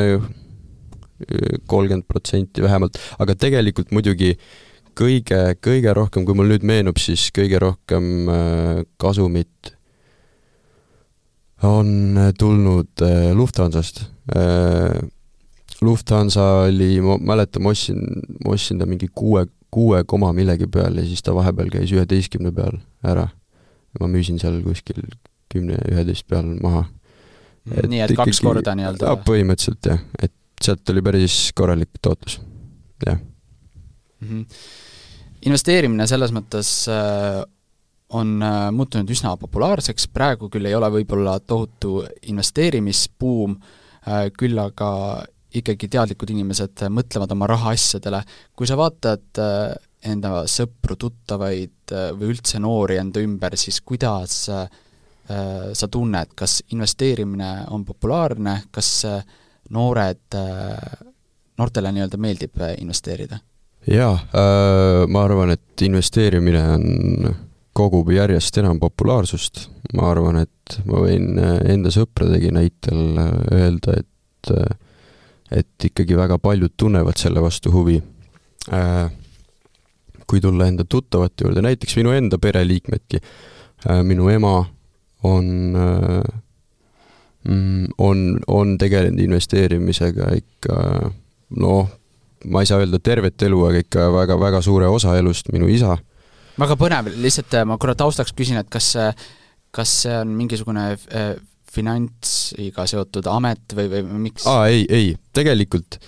kolmkümmend 1.67 2.05
protsenti 2.07 2.63
vähemalt, 2.63 2.95
aga 3.19 3.35
tegelikult 3.35 3.89
muidugi 3.95 4.29
äh, 4.31 4.51
kõige, 4.99 5.39
kõige 5.63 5.93
rohkem, 5.95 6.25
kui 6.27 6.35
mul 6.37 6.51
nüüd 6.51 6.65
meenub, 6.67 6.99
siis 7.01 7.29
kõige 7.35 7.61
rohkem 7.61 8.29
äh, 8.31 8.81
kasumit 8.99 9.73
on 11.67 12.19
tulnud 12.39 13.03
äh, 13.05 13.31
Lufthansast. 13.35 14.03
Äh, 14.35 14.99
Lufthansa 15.81 16.65
oli, 16.67 16.97
ma 17.03 17.15
mäletan, 17.31 17.63
ma 17.63 17.71
ostsin, 17.71 18.03
ma 18.43 18.55
ostsin 18.55 18.81
ta 18.81 18.87
mingi 18.89 19.07
kuue, 19.15 19.45
kuue 19.71 20.03
koma 20.09 20.33
millegi 20.35 20.67
peal 20.71 20.99
ja 20.99 21.05
siis 21.07 21.23
ta 21.23 21.35
vahepeal 21.35 21.71
käis 21.71 21.93
üheteistkümne 21.95 22.51
peal 22.55 22.81
ära. 23.07 23.29
ma 23.99 24.07
müüsin 24.07 24.37
seal 24.37 24.59
kuskil 24.61 24.99
kümne, 25.49 25.79
üheteist 25.89 26.27
peal 26.29 26.51
maha. 26.61 26.83
nii 27.65 28.03
et 28.03 28.11
kaks 28.11 28.37
ikkagi, 28.37 28.45
korda 28.45 28.75
nii-öelda? 28.75 29.15
põhimõtteliselt 29.25 29.89
jah, 29.89 30.03
et 30.21 30.35
sealt 30.61 30.91
oli 30.91 31.01
päris 31.05 31.39
korralik 31.55 32.01
tootlus, 32.01 32.41
jah 33.07 33.17
mm. 33.17 34.27
-hmm 34.27 34.88
investeerimine 35.47 36.07
selles 36.09 36.33
mõttes 36.35 36.69
äh, 36.91 37.41
on 38.17 38.37
äh, 38.43 38.69
muutunud 38.75 39.09
üsna 39.13 39.35
populaarseks, 39.39 40.09
praegu 40.13 40.49
küll 40.51 40.67
ei 40.67 40.75
ole 40.75 40.89
võib-olla 40.99 41.37
tohutu 41.39 42.01
investeerimisbuum, 42.31 43.55
äh, 44.07 44.27
küll 44.35 44.59
aga 44.59 44.91
ikkagi 45.55 45.89
teadlikud 45.89 46.29
inimesed 46.29 46.85
mõtlevad 46.93 47.31
oma 47.33 47.47
rahaasjadele. 47.49 48.21
kui 48.55 48.67
sa 48.69 48.75
vaatad 48.77 49.39
enda 50.05 50.43
sõpru, 50.45 50.93
tuttavaid 50.93 51.93
või 52.19 52.35
üldse 52.35 52.61
noori 52.61 52.99
enda 53.01 53.23
ümber, 53.25 53.57
siis 53.57 53.81
kuidas 53.81 54.43
sa 54.45 55.89
tunned, 55.89 56.35
kas 56.37 56.59
investeerimine 56.69 57.65
on 57.73 57.81
populaarne, 57.85 58.59
kas 58.69 58.91
noored, 59.73 60.37
noortele 61.57 61.97
nii-öelda 61.97 62.21
meeldib 62.21 62.61
investeerida? 62.77 63.41
Jaa 63.89 64.13
äh,, 64.13 65.05
ma 65.07 65.23
arvan, 65.25 65.53
et 65.55 65.85
investeerimine 65.85 66.63
on, 66.75 67.35
kogub 67.79 68.09
järjest 68.11 68.57
enam 68.59 68.79
populaarsust, 68.81 69.67
ma 69.95 70.09
arvan, 70.11 70.41
et 70.43 70.79
ma 70.89 71.03
võin 71.05 71.39
äh, 71.39 71.57
enda 71.73 71.91
sõpradegi 71.93 72.51
näitel 72.55 73.19
äh, 73.21 73.33
öelda, 73.55 73.99
et 74.01 74.53
äh, 74.55 74.77
et 75.49 75.85
ikkagi 75.85 76.13
väga 76.13 76.37
paljud 76.37 76.75
tunnevad 76.77 77.17
selle 77.17 77.41
vastu 77.41 77.71
huvi 77.73 77.97
äh,. 78.73 79.09
kui 80.29 80.41
tulla 80.41 80.67
enda 80.69 80.85
tuttavate 80.85 81.47
juurde, 81.47 81.63
näiteks 81.65 81.95
minu 81.97 82.11
enda 82.13 82.37
pereliikmedki 82.37 83.17
äh,, 83.17 84.03
minu 84.05 84.29
ema 84.29 84.59
on 85.23 85.47
äh, 85.75 86.21
mm, 87.49 87.87
on, 87.97 88.39
on 88.47 88.77
tegelenud 88.77 89.19
investeerimisega 89.19 90.29
ikka 90.37 90.77
noh, 91.57 91.89
ma 92.45 92.63
ei 92.63 92.69
saa 92.69 92.79
öelda 92.83 92.99
tervet 93.03 93.41
elu, 93.47 93.59
aga 93.67 93.83
ikka 93.83 94.07
väga-väga 94.13 94.61
suure 94.63 94.87
osa 94.87 95.17
elust 95.19 95.51
minu 95.53 95.67
isa. 95.71 95.97
väga 96.59 96.75
põnev, 96.79 97.11
lihtsalt 97.23 97.53
äh, 97.59 97.67
ma 97.67 97.77
korra 97.79 97.95
taustaks 97.99 98.33
küsin, 98.35 98.59
et 98.59 98.69
kas, 98.71 98.93
kas 99.75 99.95
see 100.03 100.17
on 100.21 100.33
mingisugune 100.37 100.89
äh, 100.95 101.31
finantsiga 101.69 102.85
seotud 102.89 103.27
amet 103.31 103.75
või, 103.77 103.89
või 103.93 104.03
miks? 104.27 104.47
aa, 104.49 104.67
ei, 104.71 104.85
ei, 104.89 105.15
tegelikult 105.35 105.99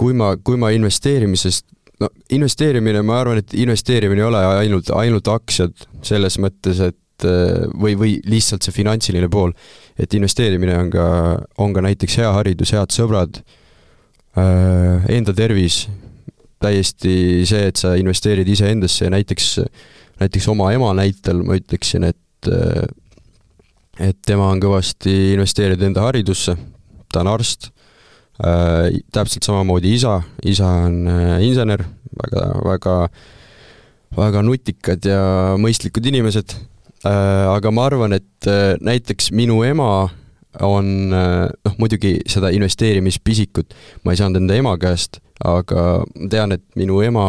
kui 0.00 0.16
ma, 0.16 0.32
kui 0.36 0.56
ma 0.60 0.70
investeerimisest, 0.72 1.66
no 2.00 2.08
investeerimine, 2.32 3.02
ma 3.04 3.20
arvan, 3.20 3.42
et 3.42 3.54
investeerimine 3.58 4.22
ei 4.22 4.28
ole 4.30 4.42
ainult, 4.62 4.90
ainult 4.96 5.28
aktsiad 5.28 5.86
selles 6.06 6.38
mõttes, 6.40 6.80
et 6.90 7.28
äh, 7.28 7.68
või, 7.74 7.96
või 8.00 8.18
lihtsalt 8.30 8.66
see 8.66 8.74
finantsiline 8.80 9.30
pool, 9.32 9.54
et 10.00 10.14
investeerimine 10.16 10.76
on 10.80 10.92
ka, 10.94 11.06
on 11.60 11.76
ka 11.76 11.84
näiteks 11.84 12.20
hea 12.22 12.30
haridus, 12.38 12.74
head 12.76 12.94
sõbrad 12.96 13.42
Äh, 13.42 13.59
enda 14.36 15.34
tervis, 15.34 15.82
täiesti 16.60 17.42
see, 17.48 17.66
et 17.70 17.80
sa 17.80 17.96
investeerid 17.98 18.48
iseendasse 18.48 19.06
ja 19.06 19.10
näiteks, 19.10 19.46
näiteks 20.20 20.48
oma 20.52 20.70
ema 20.76 20.92
näitel 20.94 21.42
ma 21.46 21.56
ütleksin, 21.58 22.06
et 22.10 22.50
äh, 22.50 22.84
et 24.00 24.16
tema 24.24 24.48
on 24.52 24.60
kõvasti 24.62 25.12
investeerinud 25.34 25.84
enda 25.90 26.06
haridusse, 26.06 26.54
ta 27.12 27.22
on 27.24 27.30
arst, 27.34 27.68
täpselt 29.12 29.44
samamoodi 29.44 29.92
isa, 29.98 30.14
isa 30.48 30.68
on 30.86 31.02
insener, 31.44 31.82
väga, 32.22 32.44
väga, 32.64 32.94
väga 34.16 34.44
nutikad 34.46 35.04
ja 35.04 35.20
mõistlikud 35.60 36.08
inimesed, 36.08 36.54
aga 37.04 37.74
ma 37.74 37.84
arvan, 37.90 38.16
et 38.16 38.48
näiteks 38.80 39.30
minu 39.36 39.60
ema 39.68 40.08
on 40.66 41.10
noh, 41.10 41.74
muidugi 41.78 42.16
seda 42.28 42.50
investeerimispisikut 42.54 43.74
ma 44.04 44.14
ei 44.14 44.18
saanud 44.18 44.40
enda 44.40 44.56
ema 44.58 44.74
käest, 44.82 45.20
aga 45.46 46.02
ma 46.02 46.30
tean, 46.32 46.56
et 46.56 46.64
minu 46.78 47.00
ema 47.06 47.26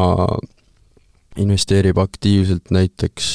investeerib 1.39 2.01
aktiivselt 2.01 2.73
näiteks 2.73 3.27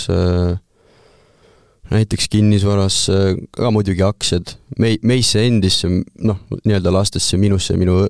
näiteks 1.91 2.29
kinnisvarasse, 2.31 3.37
ka 3.55 3.71
muidugi 3.71 4.03
aktsiad, 4.03 4.55
mei-, 4.83 4.99
meisse 5.07 5.43
endisse, 5.47 5.89
noh, 6.27 6.41
nii-öelda 6.65 6.93
lastesse, 6.95 7.39
minusse, 7.39 7.77
minu 7.79 8.01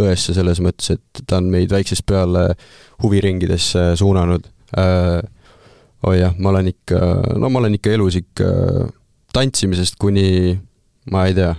õesse 0.00 0.34
selles 0.34 0.58
mõttes, 0.64 0.96
et 0.96 1.22
ta 1.26 1.38
on 1.38 1.50
meid 1.52 1.70
väiksest 1.70 2.06
peale 2.10 2.48
huviringidesse 3.02 3.92
suunanud 4.00 4.48
äh,. 4.78 5.20
oh 6.02 6.16
jah, 6.16 6.34
ma 6.38 6.50
olen 6.50 6.72
ikka, 6.72 6.98
no 7.38 7.50
ma 7.52 7.62
olen 7.62 7.76
ikka 7.78 7.94
elus 7.94 8.18
ikka 8.18 8.50
tantsimisest 9.36 9.98
kuni 10.00 10.58
ma 11.10 11.24
ei 11.28 11.34
tea, 11.36 11.54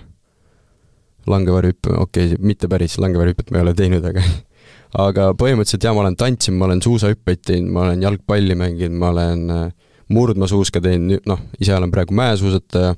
langevarjuhüppe, 1.26 1.94
okei 1.98 2.32
okay,, 2.32 2.40
mitte 2.42 2.68
päris 2.70 2.98
langevarjuhüpet 3.02 3.50
ma 3.50 3.60
ei 3.60 3.66
ole 3.66 3.74
teinud, 3.78 4.04
aga 4.10 4.24
aga 5.06 5.30
põhimõtteliselt 5.38 5.86
jaa, 5.86 5.94
ma 5.96 6.04
olen 6.04 6.18
tantsinud, 6.20 6.58
ma 6.60 6.68
olen 6.68 6.82
suusahüppeid 6.84 7.42
teinud, 7.48 7.72
ma 7.74 7.86
olen 7.86 8.04
jalgpalli 8.04 8.56
mänginud, 8.58 8.98
ma 9.00 9.10
olen 9.14 9.44
äh, 9.54 9.66
murdmaasuuska 10.12 10.82
teinud, 10.84 11.26
noh, 11.28 11.42
ise 11.60 11.74
olen 11.76 11.92
praegu 11.94 12.16
mäesuusataja, 12.18 12.94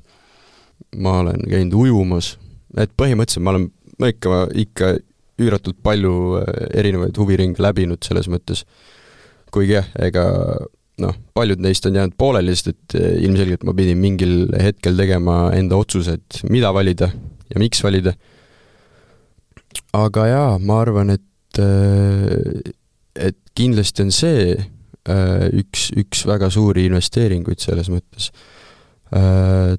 ma 1.05 1.19
olen 1.23 1.43
käinud 1.49 1.77
ujumas, 1.85 2.35
et 2.77 2.93
põhimõtteliselt 2.99 3.45
ma 3.45 3.55
olen, 3.55 3.69
ma 4.01 4.11
ikka, 4.11 4.45
ikka 4.65 4.95
üüratult 5.41 5.79
palju 5.83 6.15
äh, 6.41 6.65
erinevaid 6.81 7.17
huviringe 7.19 7.63
läbinud 7.63 8.03
selles 8.05 8.29
mõttes, 8.31 8.65
kuigi 9.53 9.77
jah, 9.77 9.87
ega 10.03 10.25
noh, 11.03 11.15
paljud 11.35 11.61
neist 11.63 11.85
on 11.89 11.97
jäänud 11.97 12.15
pooleli, 12.17 12.55
sest 12.55 12.71
et 12.71 12.97
eh, 12.99 13.17
ilmselgelt 13.25 13.65
ma 13.67 13.75
pidin 13.77 13.99
mingil 13.99 14.35
hetkel 14.61 14.97
tegema 14.99 15.49
enda 15.55 15.79
otsused, 15.79 16.41
mida 16.51 16.71
valida 16.75 17.09
ja 17.51 17.61
miks 17.61 17.83
valida. 17.83 18.15
aga 19.95 20.27
jaa, 20.27 20.51
ma 20.59 20.79
arvan, 20.83 21.15
et, 21.15 21.59
eh, 21.59 22.71
et 23.27 23.39
kindlasti 23.55 24.05
on 24.05 24.13
see 24.15 24.53
eh, 24.55 25.47
üks, 25.61 25.89
üks 25.99 26.25
väga 26.27 26.49
suuri 26.53 26.87
investeeringuid 26.89 27.63
selles 27.63 27.91
mõttes. 27.93 28.31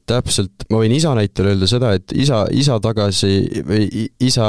Täpselt, 0.07 0.63
ma 0.71 0.79
võin 0.81 0.93
isa 0.95 1.11
näitel 1.19 1.49
öelda 1.51 1.67
seda, 1.69 1.91
et 1.99 2.13
isa, 2.15 2.45
isa 2.55 2.77
tagasi 2.81 3.65
või 3.67 4.07
isa 4.23 4.47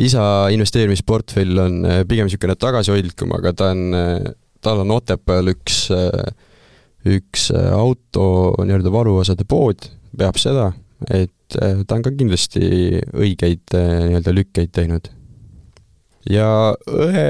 isa 0.00 0.22
investeerimisportfell 0.54 1.58
on 1.60 1.74
pigem 2.08 2.30
niisugune 2.30 2.54
tagasihoidlikum, 2.56 3.34
aga 3.36 3.52
ta 3.58 3.72
on 3.74 3.82
tal 4.62 4.82
on 4.84 4.94
Otepääl 4.94 5.52
üks, 5.52 5.86
üks 7.08 7.48
auto 7.52 8.26
nii-öelda 8.62 8.92
varuosade 8.94 9.46
pood, 9.48 9.88
peab 10.18 10.38
seda, 10.40 10.70
et 11.10 11.58
eh, 11.58 11.82
ta 11.86 11.98
on 11.98 12.04
ka 12.04 12.12
kindlasti 12.14 12.62
õigeid 13.10 13.74
nii-öelda 13.74 14.36
lükkeid 14.36 14.72
teinud. 14.76 15.10
ja 16.30 16.46
õe, 16.86 17.26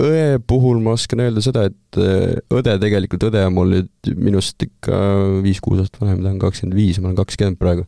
õe 0.00 0.40
puhul 0.48 0.80
ma 0.84 0.94
oskan 0.96 1.20
öelda 1.26 1.44
seda, 1.44 1.66
et 1.68 2.00
õde 2.00 2.78
tegelikult, 2.80 3.28
õde 3.28 3.44
on 3.44 3.58
mul 3.58 3.74
nüüd 3.76 4.14
minust 4.16 4.62
ikka 4.64 4.96
viis-kuus 5.44 5.84
aastat 5.84 6.00
vanem, 6.00 6.22
ta 6.24 6.32
on 6.32 6.40
kakskümmend 6.40 6.78
viis, 6.78 7.00
ma 7.00 7.10
olen 7.10 7.20
kakskümmend 7.20 7.60
praegu. 7.60 7.84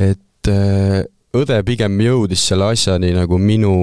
et 0.00 0.52
õde 1.34 1.60
pigem 1.66 2.00
jõudis 2.00 2.48
selle 2.48 2.70
asjani 2.72 3.12
nagu 3.16 3.38
minu, 3.38 3.74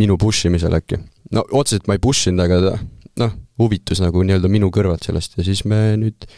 minu 0.00 0.18
push 0.18 0.48
imisel 0.50 0.74
äkki 0.80 0.98
no 1.34 1.44
otseselt 1.50 1.88
ma 1.88 1.96
ei 1.96 2.02
push 2.02 2.30
inud, 2.30 2.44
aga 2.46 2.76
noh, 3.20 3.36
huvitus 3.60 4.00
nagu 4.02 4.24
nii-öelda 4.24 4.50
minu 4.52 4.70
kõrvalt 4.74 5.06
sellest 5.06 5.38
ja 5.38 5.46
siis 5.46 5.64
me 5.68 5.96
nüüd 6.00 6.28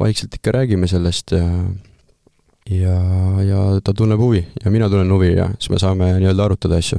vaikselt 0.00 0.34
ikka 0.38 0.54
räägime 0.56 0.88
sellest 0.90 1.34
ja 1.36 1.44
ja, 2.70 2.94
ja 3.44 3.64
ta 3.84 3.92
tunneb 3.96 4.20
huvi 4.20 4.40
ja 4.64 4.70
mina 4.72 4.88
tunnen 4.88 5.12
huvi 5.12 5.34
ja 5.34 5.50
siis 5.58 5.70
me 5.74 5.80
saame 5.80 6.14
nii-öelda 6.16 6.46
arutada 6.48 6.78
asju. 6.80 6.98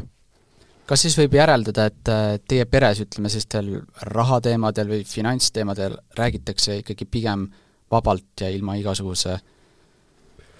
kas 0.86 1.01
siis 1.01 1.17
võib 1.17 1.34
järeldada, 1.39 1.88
et 1.89 2.13
teie 2.47 2.65
peres, 2.69 3.01
ütleme 3.01 3.31
sellistel 3.34 3.71
rahateemadel 4.13 4.91
või 4.93 5.05
finantsteemadel 5.10 5.97
räägitakse 6.17 6.81
ikkagi 6.84 7.10
pigem 7.10 7.47
vabalt 7.91 8.41
ja 8.41 8.49
ilma 8.53 8.77
igasuguse 8.77 9.39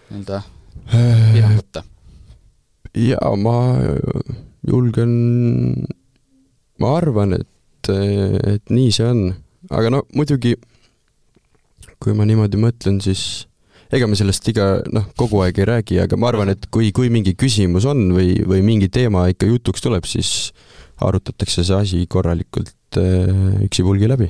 nii-öelda 0.10 0.42
äh, 0.42 1.30
piiranguta? 1.34 1.86
jaa, 2.96 3.36
ma 3.38 3.56
julgen 4.66 5.14
ma 6.82 6.96
arvan, 6.98 7.38
et, 7.40 7.92
et 7.92 8.74
nii 8.74 8.94
see 8.94 9.08
on, 9.08 9.28
aga 9.70 9.92
no 9.94 10.06
muidugi 10.16 10.56
kui 12.02 12.16
ma 12.18 12.26
niimoodi 12.28 12.60
mõtlen, 12.62 13.00
siis 13.04 13.46
ega 13.94 14.08
me 14.10 14.18
sellest 14.18 14.48
iga, 14.52 14.68
noh, 14.94 15.08
kogu 15.18 15.42
aeg 15.46 15.60
ei 15.62 15.70
räägi, 15.70 16.00
aga 16.04 16.18
ma 16.20 16.30
arvan, 16.32 16.52
et 16.54 16.68
kui, 16.74 16.92
kui 16.96 17.12
mingi 17.14 17.36
küsimus 17.40 17.88
on 17.90 18.08
või, 18.16 18.36
või 18.48 18.64
mingi 18.66 18.90
teema 18.94 19.28
ikka 19.32 19.50
jutuks 19.50 19.84
tuleb, 19.86 20.08
siis 20.10 20.52
arutatakse 21.06 21.66
see 21.66 21.78
asi 21.78 22.02
korralikult 22.12 23.00
äh, 23.00 23.62
üksipulgi 23.68 24.10
läbi. 24.12 24.30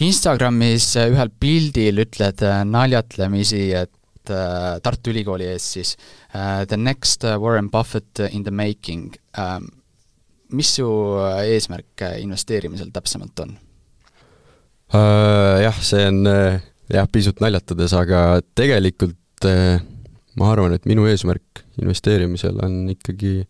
Instagramis 0.00 0.94
ühel 1.02 1.32
pildil 1.40 2.04
ütled 2.06 2.44
äh, 2.46 2.62
naljatlemisi, 2.64 3.66
et 3.76 4.32
äh, 4.32 4.78
Tartu 4.84 5.12
Ülikooli 5.12 5.50
ees 5.50 5.66
siis 5.76 5.96
uh, 6.32 6.64
The 6.68 6.78
next 6.80 7.26
Warren 7.26 7.68
Buffett 7.72 8.22
in 8.30 8.46
the 8.46 8.54
making 8.54 9.12
um, 9.36 9.68
mis 10.56 10.74
su 10.78 10.86
äh, 11.20 11.44
eesmärk 11.54 12.04
äh, 12.06 12.18
investeerimisel 12.24 12.90
täpsemalt 12.94 13.44
on 13.44 13.56
uh,? 14.94 15.60
Jah, 15.60 15.76
see 15.84 16.02
on 16.08 16.24
jah, 16.90 17.06
pisut 17.12 17.40
naljatades, 17.42 17.94
aga 17.94 18.40
tegelikult 18.58 19.46
ma 20.40 20.48
arvan, 20.50 20.74
et 20.74 20.88
minu 20.88 21.06
eesmärk 21.08 21.62
investeerimisel 21.80 22.58
on 22.64 22.82
ikkagi 22.92 23.44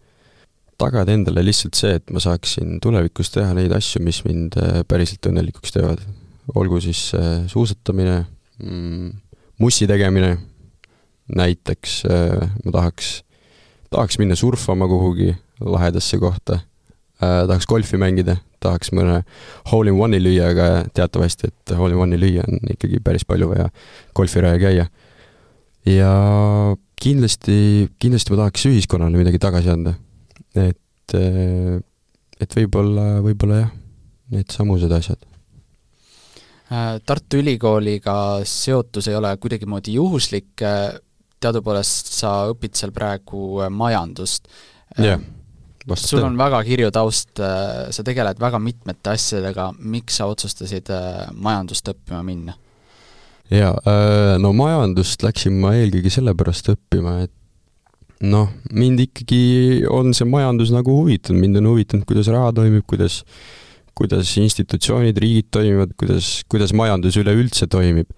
tagada 0.81 1.15
endale 1.17 1.43
lihtsalt 1.45 1.79
see, 1.79 1.97
et 1.99 2.13
ma 2.13 2.21
saaksin 2.23 2.79
tulevikus 2.83 3.33
teha 3.35 3.55
neid 3.57 3.73
asju, 3.77 4.03
mis 4.05 4.21
mind 4.27 4.59
päriselt 4.89 5.31
õnnelikuks 5.31 5.75
teevad. 5.77 6.05
olgu 6.55 6.81
siis 6.83 7.11
suusatamine 7.53 8.17
mm,, 8.59 9.11
mussi 9.63 9.89
tegemine, 9.89 10.37
näiteks 11.37 12.03
ma 12.65 12.75
tahaks, 12.75 13.13
tahaks 13.91 14.19
minna 14.21 14.37
surfama 14.37 14.89
kuhugi 14.91 15.33
lahedasse 15.61 16.19
kohta 16.19 16.55
äh, 16.55 16.70
tahaks 17.21 17.69
golfi 17.69 17.99
mängida, 18.01 18.37
tahaks 18.63 18.93
mõne 18.97 19.21
hole 19.71 19.93
in 19.93 20.01
one'i 20.01 20.21
lüüa, 20.23 20.51
aga 20.55 20.69
teatavasti, 20.97 21.51
et 21.51 21.75
hole 21.77 21.97
in 21.97 22.05
one'i 22.05 22.21
lüüa 22.21 22.45
on 22.49 22.73
ikkagi 22.75 23.01
päris 23.05 23.27
palju 23.29 23.51
vaja 23.53 23.69
golfiraja 24.17 24.61
käia. 24.61 24.87
ja 25.89 26.13
kindlasti, 27.01 27.89
kindlasti 28.01 28.33
ma 28.33 28.43
tahaks 28.45 28.69
ühiskonnale 28.71 29.21
midagi 29.21 29.41
tagasi 29.43 29.73
anda. 29.73 29.95
et, 30.55 31.15
äh, 31.15 31.81
et 32.41 32.57
võib-olla, 32.57 33.21
võib-olla 33.25 33.61
jah, 33.61 33.75
needsamused 34.35 34.93
asjad 34.93 35.21
äh, 36.73 36.97
Tartu 37.07 37.41
Ülikooliga 37.41 38.15
seotus 38.45 39.09
ei 39.09 39.19
ole 39.19 39.35
kuidagimoodi 39.37 39.95
juhuslik, 39.99 40.53
äh, 40.63 40.97
teadupoolest 41.41 42.13
sa 42.13 42.33
õpid 42.53 42.77
seal 42.77 42.93
praegu 42.97 43.61
majandust. 43.71 44.49
jah 44.99 45.21
yeah 45.89 45.97
sul 45.97 46.25
on 46.25 46.37
väga 46.39 46.63
kirju 46.65 46.91
taust, 46.93 47.41
äh, 47.41 47.91
sa 47.91 48.05
tegeled 48.05 48.41
väga 48.41 48.59
mitmete 48.63 49.15
asjadega, 49.15 49.71
miks 49.81 50.19
sa 50.21 50.29
otsustasid 50.31 50.91
äh, 50.93 51.29
majandust 51.33 51.89
õppima 51.89 52.23
minna? 52.25 52.57
jaa, 53.51 53.75
äh, 53.89 54.37
no 54.39 54.53
majandust 54.53 55.25
läksin 55.25 55.57
ma 55.63 55.75
eelkõige 55.79 56.13
sellepärast 56.13 56.73
õppima, 56.75 57.21
et 57.25 57.33
noh, 58.21 58.51
mind 58.77 59.01
ikkagi 59.07 59.87
on 59.89 60.13
see 60.15 60.29
majandus 60.29 60.71
nagu 60.75 60.93
huvitanud, 61.01 61.41
mind 61.41 61.63
on 61.63 61.73
huvitanud, 61.73 62.07
kuidas 62.09 62.29
raha 62.31 62.53
toimib, 62.61 62.85
kuidas 62.87 63.23
kuidas 64.01 64.31
institutsioonid, 64.41 65.19
riigid 65.21 65.51
toimivad, 65.53 65.91
kuidas, 66.01 66.41
kuidas 66.49 66.73
majandus 66.73 67.19
üleüldse 67.21 67.67
toimib. 67.69 68.09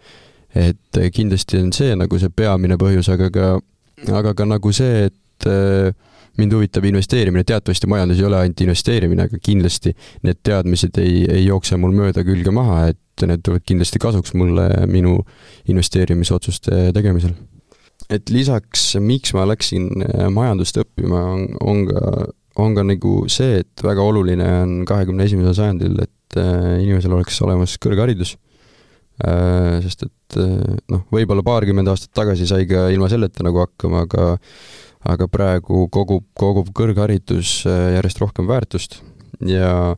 et 0.53 0.98
kindlasti 1.16 1.57
on 1.62 1.70
see 1.72 1.94
nagu 1.96 2.18
see 2.20 2.29
peamine 2.29 2.77
põhjus, 2.77 3.09
aga 3.09 3.31
ka, 3.33 3.46
aga 4.12 4.35
ka 4.37 4.44
nagu 4.44 4.72
see, 4.77 5.07
et 5.09 5.46
äh, 5.48 5.94
mind 6.40 6.57
huvitab 6.57 6.87
investeerimine, 6.88 7.45
teatavasti 7.49 7.88
majandus 7.90 8.21
ei 8.21 8.27
ole 8.29 8.38
ainult 8.40 8.61
investeerimine, 8.64 9.27
aga 9.29 9.40
kindlasti 9.42 9.92
need 10.25 10.40
teadmised 10.47 10.99
ei, 11.03 11.23
ei 11.29 11.47
jookse 11.47 11.77
mul 11.81 11.95
mööda 11.97 12.25
külge 12.27 12.55
maha, 12.55 12.87
et 12.92 13.27
need 13.29 13.42
tulevad 13.45 13.64
kindlasti 13.68 14.01
kasuks 14.03 14.33
mulle 14.38 14.68
minu 14.90 15.18
investeerimisotsuste 15.71 16.85
tegemisel. 16.97 17.35
et 18.12 18.31
lisaks, 18.33 18.95
miks 19.01 19.33
ma 19.37 19.45
läksin 19.49 19.88
äh, 20.05 20.29
majandust 20.33 20.81
õppima, 20.81 21.21
on, 21.35 21.45
on 21.61 21.85
ka, 21.88 22.01
on 22.64 22.75
ka 22.77 22.85
nagu 22.85 23.12
see, 23.33 23.61
et 23.62 23.85
väga 23.85 24.05
oluline 24.05 24.49
on 24.62 24.73
kahekümne 24.88 25.29
esimesel 25.29 25.55
sajandil, 25.57 26.01
et 26.03 26.40
äh, 26.40 26.81
inimesel 26.83 27.14
oleks 27.16 27.38
olemas 27.45 27.77
kõrgharidus 27.81 28.35
äh, 29.25 29.79
sest 29.85 30.09
et 30.09 30.40
noh, 30.88 31.05
võib-olla 31.12 31.45
paarkümmend 31.45 31.92
aastat 31.92 32.14
tagasi 32.16 32.49
sai 32.49 32.64
ka 32.68 32.87
ilma 32.92 33.11
selleta 33.12 33.45
nagu 33.45 33.61
hakkama, 33.61 34.07
aga 34.09 34.33
aga 35.09 35.27
praegu 35.31 35.87
kogub, 35.93 36.25
kogub 36.38 36.71
kõrgharidus 36.77 37.62
järjest 37.67 38.23
rohkem 38.23 38.47
väärtust 38.51 39.01
ja 39.47 39.97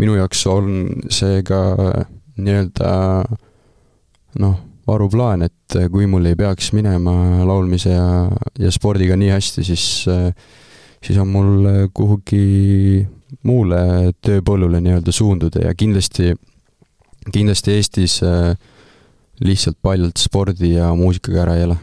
minu 0.00 0.16
jaoks 0.18 0.42
on 0.50 0.88
see 1.12 1.42
ka 1.46 1.60
nii-öelda 2.42 2.92
noh, 4.42 4.56
varuplaan, 4.88 5.44
et 5.46 5.76
kui 5.92 6.08
mul 6.10 6.26
ei 6.26 6.38
peaks 6.38 6.72
minema 6.74 7.44
laulmise 7.46 7.92
ja, 7.92 8.06
ja 8.58 8.72
spordiga 8.74 9.16
nii 9.20 9.30
hästi, 9.30 9.64
siis 9.68 9.86
siis 11.02 11.18
on 11.18 11.28
mul 11.28 11.66
kuhugi 11.94 13.06
muule 13.46 14.12
tööpõllule 14.22 14.80
nii-öelda 14.82 15.14
suunduda 15.14 15.66
ja 15.66 15.74
kindlasti, 15.74 16.34
kindlasti 17.32 17.76
Eestis 17.76 18.18
lihtsalt 19.42 19.78
paljalt 19.82 20.20
spordi 20.22 20.74
ja 20.76 20.92
muusikaga 20.94 21.42
ära 21.46 21.56
ei 21.58 21.66
ela. 21.66 21.78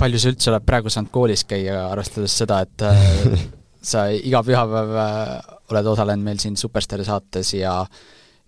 Palju 0.00 0.20
sa 0.20 0.32
üldse 0.32 0.52
oled 0.52 0.66
praegu 0.66 0.92
saanud 0.92 1.12
koolis 1.14 1.44
käia, 1.48 1.82
arvestades 1.90 2.36
seda, 2.42 2.62
et 2.64 2.86
sa 3.92 4.08
iga 4.12 4.42
pühapäev 4.46 4.96
oled 5.70 5.92
osalenud 5.92 6.26
meil 6.26 6.40
siin 6.42 6.56
Superstaari 6.60 7.06
saates 7.06 7.54
ja 7.58 7.76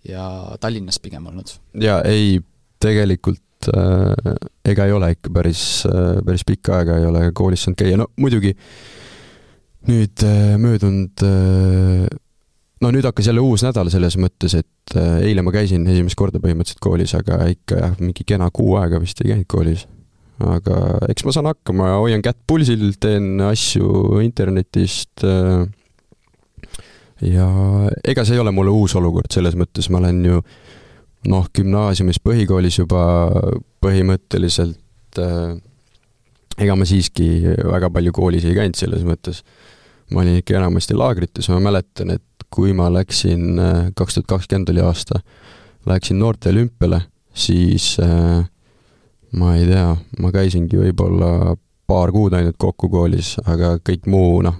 ja 0.07 0.23
Tallinnas 0.59 0.99
pigem 0.99 1.29
olnud? 1.31 1.53
jaa, 1.79 2.01
ei, 2.09 2.41
tegelikult 2.83 3.69
äh, 3.71 4.35
ega 4.65 4.89
ei 4.89 4.95
ole 4.95 5.13
ikka 5.15 5.31
päris 5.33 5.63
äh,, 5.87 6.19
päris 6.25 6.43
pikka 6.47 6.81
aega 6.81 6.99
ei 6.99 7.07
ole 7.07 7.29
koolis 7.35 7.63
saanud 7.63 7.79
käia, 7.79 7.99
no 7.99 8.09
muidugi 8.19 8.51
nüüd 9.87 10.25
äh, 10.27 10.57
möödunud 10.59 11.23
äh, 11.27 12.05
no 12.83 12.91
nüüd 12.91 13.07
hakkas 13.07 13.29
jälle 13.29 13.43
uus 13.43 13.63
nädal 13.65 13.91
selles 13.93 14.17
mõttes, 14.19 14.55
et 14.59 14.95
äh, 14.99 15.23
eile 15.29 15.43
ma 15.45 15.53
käisin 15.55 15.87
esimest 15.87 16.19
korda 16.19 16.41
põhimõtteliselt 16.43 16.83
koolis, 16.83 17.15
aga 17.17 17.43
ikka 17.51 17.79
jah, 17.79 17.97
mingi 18.01 18.27
kena 18.27 18.49
kuu 18.53 18.77
aega 18.81 18.99
vist 19.03 19.21
ei 19.23 19.31
käinud 19.31 19.49
koolis. 19.51 19.87
Aga 20.41 20.77
eks 21.11 21.25
ma 21.27 21.33
saan 21.35 21.49
hakkama, 21.51 21.93
hoian 22.01 22.23
kätt 22.25 22.39
pulsil, 22.47 22.93
teen 22.99 23.37
asju 23.45 24.19
internetist 24.23 25.25
äh,, 25.27 25.65
ja 27.23 27.49
ega 28.03 28.25
see 28.25 28.37
ei 28.37 28.43
ole 28.43 28.53
mulle 28.55 28.73
uus 28.73 28.95
olukord, 28.99 29.31
selles 29.33 29.57
mõttes. 29.59 29.89
Ma 29.93 30.01
olen 30.01 30.23
ju 30.25 30.41
noh, 31.31 31.45
gümnaasiumis, 31.55 32.19
põhikoolis 32.23 32.81
juba 32.81 33.03
põhimõtteliselt 33.83 35.21
äh, 35.21 35.53
ega 36.61 36.75
ma 36.77 36.87
siiski 36.87 37.29
väga 37.45 37.89
palju 37.93 38.13
koolis 38.15 38.45
ei 38.47 38.57
käinud, 38.57 38.77
selles 38.77 39.05
mõttes. 39.07 39.41
Ma 40.11 40.21
olin 40.21 40.41
ikka 40.41 40.57
enamasti 40.59 40.97
laagrites, 40.97 41.47
ma 41.49 41.61
mäletan, 41.63 42.13
et 42.17 42.47
kui 42.53 42.73
ma 42.77 42.89
läksin, 42.93 43.45
äh, 43.57 43.91
kaks 43.97 44.19
tuhat 44.19 44.29
kakskümmend 44.35 44.73
oli 44.73 44.83
aasta, 44.83 45.21
läksin 45.89 46.19
noorte 46.21 46.51
olümpiale, 46.53 47.01
siis 47.33 47.95
äh, 48.03 48.43
ma 49.39 49.55
ei 49.57 49.65
tea, 49.67 49.87
ma 50.21 50.31
käisingi 50.33 50.79
võib-olla 50.79 51.55
paar 51.89 52.13
kuud 52.13 52.35
ainult 52.37 52.57
kokku 52.61 52.89
koolis, 52.91 53.35
aga 53.49 53.75
kõik 53.83 54.07
muu, 54.11 54.41
noh, 54.45 54.59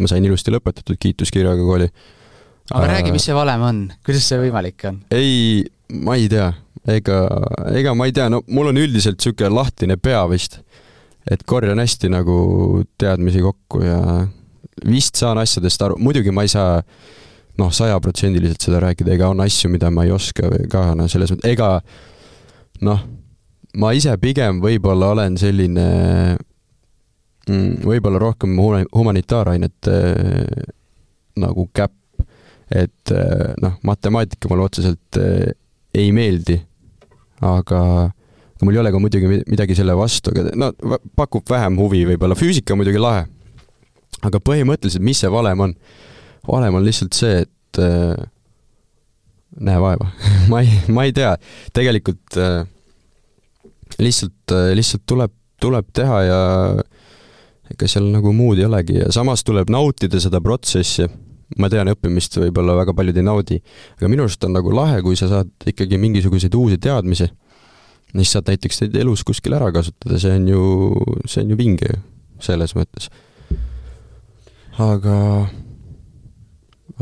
ma 0.00 0.10
sain 0.10 0.24
ilusti 0.26 0.52
lõpetatud 0.54 0.98
kiituskirjaga 1.00 1.66
kooli. 1.66 1.90
aga 2.72 2.84
äh, 2.84 2.90
räägi, 2.94 3.12
mis 3.14 3.28
see 3.28 3.36
valem 3.36 3.66
on, 3.66 3.84
kuidas 4.06 4.26
see 4.28 4.40
võimalik 4.40 4.86
on? 4.88 5.00
ei, 5.14 5.62
ma 6.06 6.16
ei 6.18 6.28
tea, 6.32 6.50
ega, 6.96 7.22
ega 7.76 7.94
ma 7.94 8.08
ei 8.08 8.16
tea, 8.16 8.28
no 8.32 8.42
mul 8.48 8.72
on 8.72 8.80
üldiselt 8.80 9.20
niisugune 9.20 9.52
lahtine 9.54 9.96
pea 10.00 10.24
vist. 10.30 10.60
et 11.30 11.42
korjan 11.46 11.78
hästi 11.78 12.10
nagu 12.10 12.82
teadmisi 12.98 13.42
kokku 13.44 13.84
ja 13.84 14.00
vist 14.86 15.20
saan 15.20 15.38
asjadest 15.38 15.82
aru, 15.82 15.98
muidugi 16.00 16.32
ma 16.32 16.46
ei 16.46 16.52
saa 16.52 16.80
noh, 17.60 17.72
sajaprotsendiliselt 17.74 18.62
seda 18.64 18.80
rääkida, 18.80 19.12
ega 19.14 19.28
on 19.28 19.42
asju, 19.44 19.68
mida 19.72 19.90
ma 19.92 20.06
ei 20.06 20.14
oska 20.14 20.48
ka, 20.72 20.90
no 20.96 21.06
selles 21.12 21.34
mõttes, 21.34 21.50
ega 21.52 21.74
noh, 22.86 23.02
ma 23.78 23.92
ise 23.94 24.16
pigem 24.18 24.58
võib-olla 24.62 25.12
olen 25.14 25.36
selline 25.38 25.88
Mm, 27.50 27.80
võib-olla 27.82 28.20
rohkem 28.20 28.52
humanitaarainete 28.60 29.94
äh, 29.96 30.66
nagu 31.40 31.64
käpp, 31.74 32.22
et 32.68 33.12
äh, 33.14 33.54
noh, 33.62 33.78
matemaatika 33.86 34.50
mulle 34.50 34.66
otseselt 34.68 35.18
äh, 35.18 35.54
ei 35.96 36.12
meeldi, 36.14 36.58
aga 37.40 37.80
mul 38.60 38.76
ei 38.76 38.82
ole 38.82 38.92
ka 38.92 39.00
muidugi 39.02 39.40
midagi 39.48 39.74
selle 39.78 39.96
vastu, 39.98 40.34
aga 40.34 40.52
no 40.52 40.68
pakub 41.16 41.48
vähem 41.50 41.78
huvi 41.80 42.04
võib-olla, 42.12 42.36
füüsika 42.38 42.76
on 42.76 42.82
muidugi 42.82 43.00
lahe. 43.00 43.24
aga 44.20 44.42
põhimõtteliselt, 44.44 45.02
mis 45.02 45.24
see 45.24 45.32
valem 45.32 45.64
on? 45.66 45.74
valem 46.44 46.76
on 46.76 46.84
lihtsalt 46.84 47.16
see, 47.16 47.40
et 47.46 47.80
äh, 47.82 48.28
näe 49.58 49.80
vaeva. 49.80 50.12
Ma 50.50 50.60
ei, 50.62 50.76
ma 50.92 51.08
ei 51.08 51.16
tea, 51.16 51.34
tegelikult 51.74 52.38
äh, 52.38 52.62
lihtsalt 54.04 54.54
äh,, 54.54 54.72
lihtsalt 54.78 55.04
tuleb, 55.08 55.32
tuleb 55.60 55.90
teha 55.96 56.20
ja 56.26 56.40
ega 57.70 57.88
seal 57.90 58.08
nagu 58.10 58.32
muud 58.34 58.60
ei 58.60 58.66
olegi 58.66 58.98
ja 58.98 59.10
samas 59.14 59.44
tuleb 59.46 59.70
nautida 59.72 60.20
seda 60.22 60.40
protsessi. 60.42 61.08
ma 61.58 61.66
tean, 61.66 61.88
õppimist 61.90 62.36
võib-olla 62.38 62.76
väga 62.78 62.92
paljud 62.94 63.16
ei 63.18 63.24
naudi, 63.26 63.56
aga 63.98 64.08
minu 64.10 64.22
arust 64.22 64.44
on 64.46 64.52
nagu 64.54 64.70
lahe, 64.70 65.00
kui 65.02 65.16
sa 65.18 65.26
saad 65.26 65.48
ikkagi 65.66 65.98
mingisuguseid 65.98 66.54
uusi 66.54 66.78
teadmisi, 66.78 67.26
siis 68.12 68.34
saad 68.36 68.52
näiteks 68.52 68.78
neid 68.84 68.94
elus 69.00 69.24
kuskil 69.26 69.56
ära 69.58 69.72
kasutada, 69.74 70.20
see 70.22 70.36
on 70.38 70.46
ju, 70.46 70.60
see 71.26 71.42
on 71.42 71.50
ju 71.50 71.58
vinge 71.58 71.90
ju, 71.90 71.98
selles 72.46 72.76
mõttes. 72.78 73.10
aga, 74.78 75.16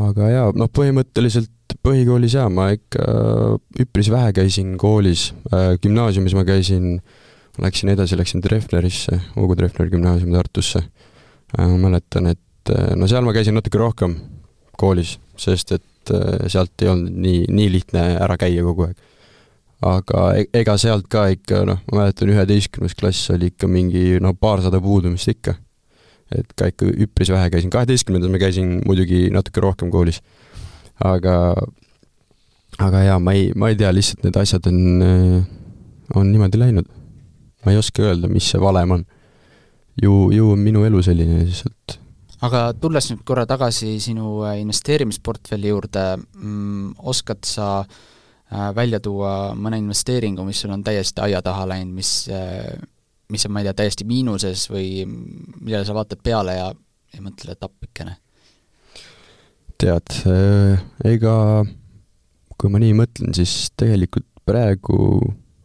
aga 0.09 0.33
jaa, 0.33 0.49
noh, 0.57 0.73
põhimõtteliselt 0.73 1.53
põhikoolis 1.89 2.37
jaa, 2.37 2.51
ma 2.53 2.69
ikka 2.77 3.09
üpris 3.81 4.13
vähe 4.13 4.35
käisin 4.37 4.77
koolis, 4.81 5.31
äh, 5.53 5.73
gümnaasiumis 5.81 6.37
ma 6.37 6.45
käisin 6.49 6.99
äh, 6.99 7.17
Läksin 7.59 7.89
edasi, 7.89 8.19
läksin 8.19 8.41
Treffnerisse, 8.41 9.21
Ugo 9.37 9.57
Treffneri 9.57 9.91
gümnaasiumi 9.91 10.33
Tartusse. 10.37 10.79
Äh, 11.59 11.67
ma 11.67 11.89
mäletan, 11.89 12.27
et 12.31 12.71
äh, 12.71 12.93
no 12.97 13.09
seal 13.11 13.27
ma 13.27 13.35
käisin 13.35 13.57
natuke 13.59 13.81
rohkem 13.81 14.15
koolis, 14.79 15.17
sest 15.39 15.73
et 15.75 16.13
äh, 16.15 16.47
sealt 16.47 16.85
ei 16.85 16.91
olnud 16.93 17.17
nii, 17.19 17.47
nii 17.51 17.73
lihtne 17.75 18.05
ära 18.23 18.37
käia 18.39 18.63
kogu 18.67 18.87
aeg. 18.87 19.07
aga 19.89 20.23
e-, 20.39 20.47
ega 20.61 20.77
sealt 20.79 21.07
ka 21.11 21.29
ikka 21.35 21.65
noh, 21.67 21.83
ma 21.91 22.03
mäletan 22.03 22.31
üheteistkümnes 22.31 22.95
klass 22.99 23.31
oli 23.35 23.51
ikka 23.53 23.71
mingi 23.71 24.21
no 24.23 24.35
paarsada 24.35 24.81
puudumist 24.83 25.31
ikka. 25.35 25.55
et 26.39 26.55
ka 26.55 26.71
ikka 26.71 26.93
üpris 27.09 27.33
vähe 27.35 27.51
käisin, 27.51 27.75
kaheteistkümnendas 27.75 28.31
ma 28.31 28.39
käisin 28.39 28.83
muidugi 28.87 29.33
natuke 29.35 29.65
rohkem 29.67 29.91
koolis. 29.91 30.23
aga, 31.03 31.57
aga 32.79 33.03
jaa, 33.03 33.19
ma 33.19 33.35
ei, 33.35 33.51
ma 33.57 33.73
ei 33.73 33.77
tea, 33.77 33.91
lihtsalt 33.93 34.23
need 34.27 34.37
asjad 34.39 34.67
on, 34.71 34.79
on 36.15 36.33
niimoodi 36.33 36.61
läinud 36.61 36.95
ma 37.65 37.73
ei 37.73 37.79
oska 37.79 38.03
öelda, 38.07 38.31
mis 38.33 38.49
see 38.53 38.61
valem 38.63 38.99
on. 38.99 39.07
ju, 40.03 40.31
ju 40.33 40.53
on 40.53 40.61
minu 40.63 40.85
elu 40.87 41.03
selline 41.03 41.43
lihtsalt. 41.45 41.99
aga 42.47 42.69
tulles 42.81 43.11
nüüd 43.11 43.25
korra 43.27 43.47
tagasi 43.51 43.97
sinu 44.01 44.45
äh, 44.47 44.61
investeerimisportfelli 44.63 45.73
juurde 45.73 46.05
mm,, 46.17 46.93
oskad 47.13 47.43
sa 47.45 47.69
äh, 47.83 48.69
välja 48.75 49.01
tuua 49.03 49.57
mõne 49.59 49.81
investeeringu, 49.83 50.47
mis 50.47 50.63
sul 50.63 50.75
on 50.77 50.85
täiesti 50.87 51.25
aia 51.25 51.43
taha 51.43 51.67
läinud, 51.73 51.97
mis 51.99 52.13
äh, 52.31 52.79
mis 53.29 53.45
on, 53.45 53.53
ma 53.53 53.61
ei 53.61 53.69
tea, 53.69 53.75
täiesti 53.83 54.07
miinuses 54.09 54.69
või 54.71 55.03
millele 55.09 55.83
sa 55.85 55.97
vaatad 55.99 56.23
peale 56.25 56.55
ja, 56.57 56.71
ja 57.15 57.25
mõtled, 57.25 57.53
et 57.53 57.67
appikene? 57.67 58.17
tead, 59.79 60.11
ega 61.07 61.35
kui 62.59 62.73
ma 62.73 62.81
nii 62.83 62.95
mõtlen, 62.99 63.35
siis 63.37 63.71
tegelikult 63.79 64.27
praegu 64.49 64.99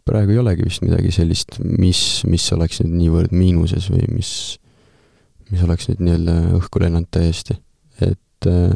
praegu 0.07 0.35
ei 0.35 0.41
olegi 0.41 0.67
vist 0.67 0.83
midagi 0.83 1.11
sellist, 1.15 1.59
mis, 1.63 1.99
mis 2.29 2.45
oleks 2.55 2.81
nüüd 2.83 2.95
niivõrd 2.99 3.35
miinuses 3.35 3.89
või 3.91 4.07
mis, 4.11 4.31
mis 5.51 5.61
oleks 5.63 5.89
nüüd 5.89 6.01
nii-öelda 6.03 6.39
õhku 6.59 6.81
lennanud 6.83 7.11
täiesti. 7.13 7.55
et 8.03 8.49
äh, 8.49 8.73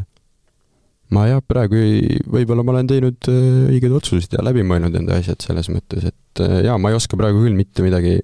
ma 1.12 1.26
jah, 1.28 1.42
praegu 1.44 1.80
ei, 1.80 2.22
võib-olla 2.32 2.64
ma 2.64 2.76
olen 2.76 2.92
teinud 2.92 3.30
äh, 3.32 3.68
õiged 3.74 3.98
otsused 4.00 4.38
ja 4.38 4.46
läbi 4.46 4.64
mõelnud 4.68 4.96
enda 5.02 5.20
asjad 5.20 5.44
selles 5.44 5.72
mõttes, 5.74 6.08
et 6.08 6.44
äh, 6.44 6.62
jaa, 6.70 6.80
ma 6.80 6.94
ei 6.94 7.00
oska 7.00 7.20
praegu 7.20 7.44
küll 7.44 7.58
mitte 7.58 7.84
midagi 7.84 8.18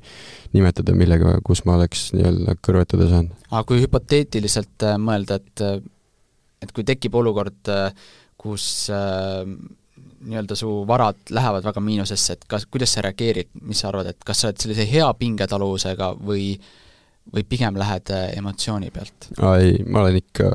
nimetada, 0.55 0.95
millega, 0.95 1.37
kus 1.43 1.65
ma 1.67 1.77
oleks 1.79 2.11
nii-öelda 2.15 2.55
kõrvetada 2.63 3.09
saanud. 3.11 3.35
aga 3.51 3.65
kui 3.67 3.83
hüpoteetiliselt 3.83 4.91
mõelda, 5.03 5.41
et 5.41 5.67
et 6.63 6.71
kui 6.71 6.85
tekib 6.87 7.15
olukord, 7.19 7.67
kus 8.39 8.87
äh, 8.93 9.43
nii-öelda 10.23 10.55
su 10.55 10.71
varad 10.87 11.19
lähevad 11.35 11.65
väga 11.65 11.81
miinusesse, 11.83 12.37
et 12.37 12.47
kas, 12.47 12.65
kuidas 12.71 12.95
sa 12.95 13.03
reageerid, 13.05 13.51
mis 13.61 13.83
sa 13.83 13.89
arvad, 13.89 14.13
et 14.13 14.25
kas 14.25 14.41
sa 14.41 14.49
oled 14.49 14.61
sellise 14.63 14.87
hea 14.89 15.09
pingetaluvusega 15.19 16.13
või 16.23 16.53
või 17.31 17.45
pigem 17.47 17.77
lähed 17.79 18.11
äh, 18.11 18.25
emotsiooni 18.37 18.91
pealt? 18.91 19.29
ei, 19.59 19.77
ma 19.87 20.01
olen 20.03 20.19
ikka 20.19 20.49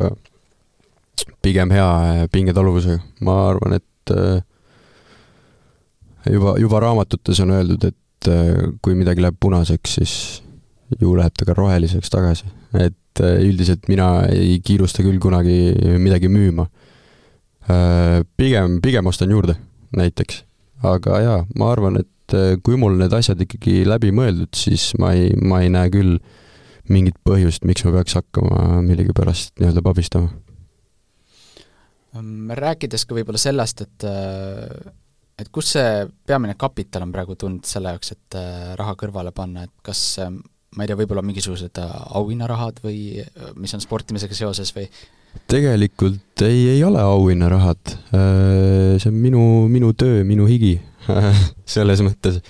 pigem 1.45 1.73
hea 1.75 1.87
äh, 1.87 2.25
pingetaluvusega, 2.33 3.01
ma 3.25 3.39
arvan, 3.53 3.79
et 3.79 4.13
äh, 4.15 4.43
juba, 6.33 6.57
juba 6.61 6.83
raamatutes 6.85 7.41
on 7.45 7.57
öeldud, 7.57 7.89
et 7.89 7.97
kui 8.83 8.97
midagi 8.99 9.23
läheb 9.23 9.37
punaseks, 9.41 9.93
siis 10.01 10.13
ju 10.99 11.13
läheb 11.15 11.37
ta 11.39 11.47
ka 11.47 11.55
roheliseks 11.55 12.11
tagasi. 12.11 12.49
et 12.75 13.21
üldiselt 13.23 13.87
mina 13.89 14.27
ei 14.31 14.59
kiirusta 14.63 15.05
küll 15.07 15.21
kunagi 15.23 15.73
midagi 16.03 16.29
müüma 16.31 16.67
pigem, 18.37 18.79
pigem 18.85 19.07
ostan 19.11 19.31
juurde 19.31 19.59
näiteks. 19.97 20.45
aga 20.83 21.21
jaa, 21.21 21.39
ma 21.59 21.71
arvan, 21.73 21.99
et 21.99 22.35
äh, 22.37 22.53
kui 22.63 22.79
mul 22.79 22.95
need 23.01 23.15
asjad 23.17 23.41
ikkagi 23.43 23.83
läbi 23.89 24.13
mõeldud, 24.15 24.53
siis 24.55 24.93
ma 25.01 25.11
ei, 25.17 25.33
ma 25.35 25.63
ei 25.65 25.73
näe 25.75 25.91
küll 25.91 26.21
mingit 26.89 27.19
põhjust, 27.27 27.67
miks 27.69 27.83
ma 27.85 27.97
peaks 27.99 28.15
hakkama 28.17 28.79
millegipärast 28.87 29.59
nii-öelda 29.59 29.83
pabistama. 29.85 30.31
Rääkides 32.59 33.05
ka 33.05 33.19
võib-olla 33.19 33.41
sellest, 33.43 33.83
et 33.85 34.07
et 35.39 35.51
kus 35.55 35.75
see 35.75 36.07
peamine 36.27 36.57
kapital 36.59 37.05
on 37.05 37.13
praegu 37.15 37.37
tulnud 37.39 37.67
selle 37.69 37.93
jaoks, 37.93 38.15
et 38.15 38.39
raha 38.81 38.95
kõrvale 38.99 39.35
panna, 39.37 39.67
et 39.69 39.75
kas 39.85 40.01
ma 40.23 40.85
ei 40.85 40.89
tea, 40.89 40.97
võib-olla 40.99 41.23
mingisugused 41.27 41.79
auhinnarahad 41.83 42.81
või 42.83 43.21
mis 43.61 43.75
on 43.77 43.85
sportimisega 43.85 44.35
seoses 44.39 44.73
või 44.75 44.89
tegelikult 45.47 46.43
ei, 46.43 46.69
ei 46.75 46.85
ole 46.85 47.01
auhinnarahad. 47.03 47.97
see 48.11 49.11
on 49.11 49.15
minu, 49.15 49.43
minu 49.69 49.93
töö, 49.93 50.25
minu 50.25 50.47
higi 50.47 50.81
selles 51.75 52.03
mõttes 52.05 52.43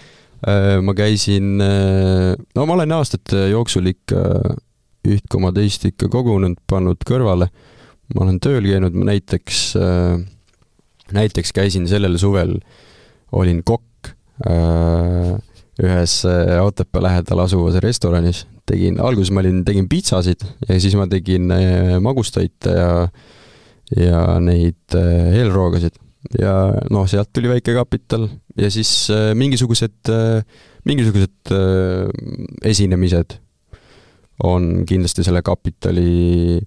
Äh, 0.46 0.78
ma 0.82 0.94
käisin, 0.94 1.58
äh, 1.60 2.36
no 2.54 2.66
ma 2.66 2.76
olen 2.76 2.92
aastate 2.94 3.48
jooksul 3.50 3.90
ikka 3.90 4.20
üht 5.08 5.24
koma 5.30 5.50
teist 5.54 5.88
ikka 5.88 6.06
kogunud, 6.12 6.60
pannud 6.70 7.02
kõrvale. 7.06 7.48
ma 8.14 8.22
olen 8.24 8.38
tööl 8.40 8.64
käinud, 8.64 8.94
ma 8.94 9.08
näiteks, 9.10 9.62
äh, 9.76 10.20
näiteks 11.12 11.52
käisin 11.52 11.88
sellel 11.90 12.16
suvel, 12.18 12.54
olin 13.32 13.62
kokk 13.64 13.84
ühes 15.82 16.12
Otepää 16.62 17.02
lähedal 17.02 17.42
asuvas 17.42 17.74
restoranis, 17.82 18.44
tegin, 18.68 19.00
alguses 19.00 19.32
ma 19.34 19.42
olin, 19.44 19.62
tegin 19.66 19.88
pitsasid 19.90 20.44
ja 20.68 20.76
siis 20.80 20.96
ma 20.98 21.08
tegin 21.10 21.50
magustoite 22.04 22.76
ja 22.76 22.92
ja 23.96 24.20
neid 24.44 24.92
eelroogasid 24.92 25.96
ja 26.36 26.54
noh, 26.90 27.06
sealt 27.08 27.30
tuli 27.32 27.50
väike 27.50 27.74
kapital 27.76 28.26
ja 28.58 28.70
siis 28.72 29.08
äh, 29.14 29.30
mingisugused 29.38 30.10
äh,, 30.12 30.42
mingisugused 30.84 31.52
äh, 31.54 32.10
esinemised 32.64 33.38
on 34.44 34.84
kindlasti 34.86 35.24
selle 35.26 35.42
kapitali 35.42 36.60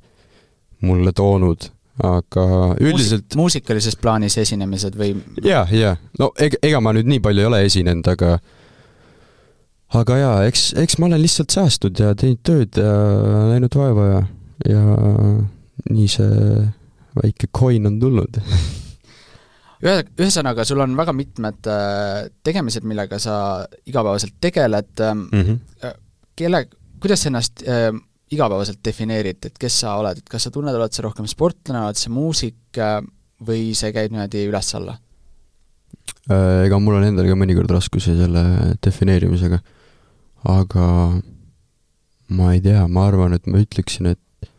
mulle 0.81 1.13
toonud, 1.15 1.69
aga 2.03 2.45
üldiselt 2.81 3.29
Muusik, 3.29 3.37
muusikalises 3.37 3.95
plaanis 4.01 4.35
esinemised 4.41 4.97
või? 4.99 5.13
jah, 5.45 5.69
jah, 5.71 5.99
no 6.19 6.31
ega, 6.41 6.59
ega 6.63 6.81
ma 6.83 6.95
nüüd 6.97 7.07
nii 7.11 7.21
palju 7.23 7.43
ei 7.43 7.47
ole 7.51 7.61
esinenud, 7.67 8.07
aga 8.11 8.39
aga 9.99 10.17
jaa, 10.21 10.35
eks, 10.47 10.71
eks 10.79 10.99
ma 10.99 11.09
olen 11.09 11.21
lihtsalt 11.21 11.53
säästnud 11.53 11.99
ja 11.99 12.13
teinud 12.15 12.43
tööd 12.47 12.79
ja 12.79 12.93
näinud 13.51 13.75
vaeva 13.75 14.05
ja, 14.07 14.21
ja 14.71 14.83
nii 15.91 16.07
see 16.11 16.61
väike 17.17 17.49
coin 17.51 17.89
on 17.89 17.97
tulnud 17.99 18.39
ühe, 19.85 19.97
ühesõnaga, 20.21 20.65
sul 20.67 20.83
on 20.83 20.95
väga 20.97 21.15
mitmed 21.15 21.71
äh, 21.71 22.29
tegemised, 22.45 22.85
millega 22.87 23.19
sa 23.21 23.35
igapäevaselt 23.89 24.37
tegeled 24.43 25.03
mm, 25.07 25.27
-hmm. 25.31 25.99
kelle, 26.37 26.65
kuidas 27.01 27.25
sa 27.25 27.31
ennast 27.31 27.63
äh, 27.67 27.89
igapäevaselt 28.31 28.79
defineerid, 28.85 29.45
et 29.45 29.57
kes 29.59 29.81
sa 29.83 29.97
oled, 29.99 30.21
et 30.21 30.29
kas 30.29 30.47
sa 30.47 30.53
tunned, 30.53 30.75
oled 30.75 30.93
sa 30.93 31.03
rohkem 31.03 31.27
sportlane, 31.27 31.83
oled 31.87 31.99
sa 31.99 32.13
muusik 32.13 32.79
äh, 32.79 33.01
või 33.47 33.71
see 33.75 33.91
käib 33.91 34.13
niimoodi 34.13 34.45
üles-alla? 34.47 34.95
Ega 36.31 36.77
mul 36.79 36.99
on 36.99 37.03
endal 37.03 37.27
ka 37.27 37.35
mõnikord 37.35 37.71
raskusi 37.73 38.13
selle 38.15 38.43
defineerimisega, 38.85 39.57
aga 40.47 40.87
ma 42.31 42.51
ei 42.55 42.61
tea, 42.63 42.85
ma 42.87 43.07
arvan, 43.09 43.35
et 43.35 43.47
ma 43.49 43.61
ütleksin, 43.61 44.13
et 44.13 44.49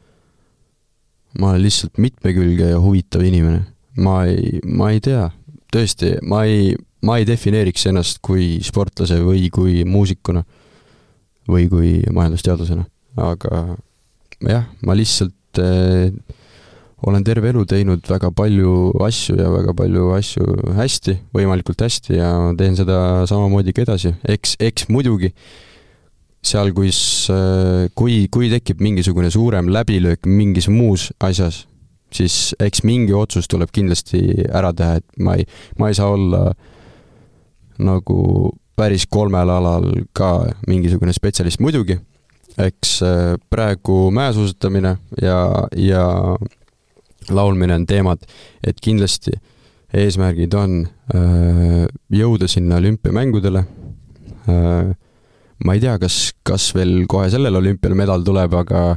ma 1.38 1.52
olen 1.52 1.64
lihtsalt 1.64 2.00
mitmekülge 2.02 2.72
ja 2.74 2.80
huvitav 2.82 3.24
inimene. 3.24 3.64
Ma 3.96 4.22
ei, 4.28 4.60
ma 4.64 4.90
ei 4.92 5.00
tea, 5.04 5.26
tõesti, 5.72 6.14
ma 6.28 6.44
ei, 6.48 6.72
ma 7.04 7.18
ei 7.20 7.26
defineeriks 7.28 7.88
ennast 7.90 8.20
kui 8.24 8.58
sportlase 8.64 9.18
või 9.24 9.48
kui 9.52 9.82
muusikuna 9.88 10.44
või 11.50 11.66
kui 11.68 11.94
majandusteadlasena, 12.12 12.84
aga 13.20 13.64
jah, 14.46 14.68
ma 14.86 14.96
lihtsalt 14.96 15.60
äh, 15.60 16.12
olen 17.02 17.24
terve 17.26 17.50
elu 17.50 17.64
teinud 17.66 18.06
väga 18.08 18.30
palju 18.36 18.92
asju 19.02 19.36
ja 19.40 19.50
väga 19.50 19.74
palju 19.76 20.12
asju 20.16 20.46
hästi, 20.78 21.16
võimalikult 21.34 21.82
hästi 21.82 22.16
ja 22.20 22.30
teen 22.58 22.78
seda 22.78 23.26
samamoodi 23.28 23.74
ka 23.74 23.84
edasi, 23.86 24.14
eks, 24.22 24.54
eks 24.62 24.86
muidugi 24.92 25.32
seal, 26.42 26.72
kus, 26.74 27.00
äh, 27.32 27.88
kui, 27.94 28.26
kui 28.32 28.50
tekib 28.52 28.82
mingisugune 28.82 29.30
suurem 29.30 29.70
läbilöök 29.72 30.26
mingis 30.26 30.68
muus 30.68 31.10
asjas, 31.22 31.66
siis 32.12 32.52
eks 32.60 32.82
mingi 32.84 33.14
otsus 33.16 33.48
tuleb 33.48 33.70
kindlasti 33.72 34.22
ära 34.50 34.72
teha, 34.76 35.00
et 35.00 35.22
ma 35.22 35.36
ei, 35.38 35.46
ma 35.78 35.90
ei 35.90 35.98
saa 35.98 36.10
olla 36.12 36.48
nagu 37.82 38.50
päris 38.76 39.06
kolmel 39.10 39.50
alal 39.52 39.86
ka 40.16 40.32
mingisugune 40.66 41.14
spetsialist, 41.14 41.62
muidugi 41.62 41.98
eks 42.58 42.98
äh, 43.02 43.38
praegu 43.50 44.10
mäesuusatamine 44.10 44.96
ja, 45.22 45.38
ja 45.76 46.36
laulmine 47.30 47.74
on 47.74 47.86
teemad, 47.86 48.26
et 48.66 48.80
kindlasti 48.82 49.32
eesmärgid 49.94 50.54
on 50.56 50.82
äh, 51.14 51.86
jõuda 52.12 52.48
sinna 52.48 52.80
olümpiamängudele. 52.80 53.64
Ma 55.62 55.76
ei 55.76 55.82
tea, 55.82 55.98
kas, 56.02 56.32
kas 56.42 56.72
veel 56.74 57.04
kohe 57.10 57.28
sellel 57.30 57.60
olümpial 57.60 57.94
medal 57.98 58.24
tuleb, 58.26 58.54
aga 58.58 58.96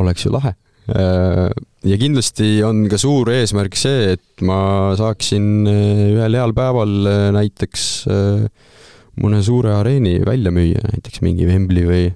oleks 0.00 0.24
ju 0.24 0.32
lahe 0.32 0.54
Äh, 0.88 1.50
ja 1.84 1.96
kindlasti 2.00 2.62
on 2.64 2.86
ka 2.88 2.96
suur 3.00 3.28
eesmärk 3.34 3.76
see, 3.76 4.14
et 4.14 4.44
ma 4.46 4.94
saaksin 4.96 5.68
äh, 5.68 6.04
ühel 6.14 6.38
heal 6.38 6.54
päeval 6.56 6.94
äh, 7.10 7.24
näiteks 7.36 7.82
mõne 9.18 9.42
suure 9.44 9.74
areeni 9.76 10.16
välja 10.24 10.52
müüa, 10.54 10.80
näiteks 10.94 11.20
mingi 11.26 11.48
Wembley 11.48 11.84
või, 11.88 12.06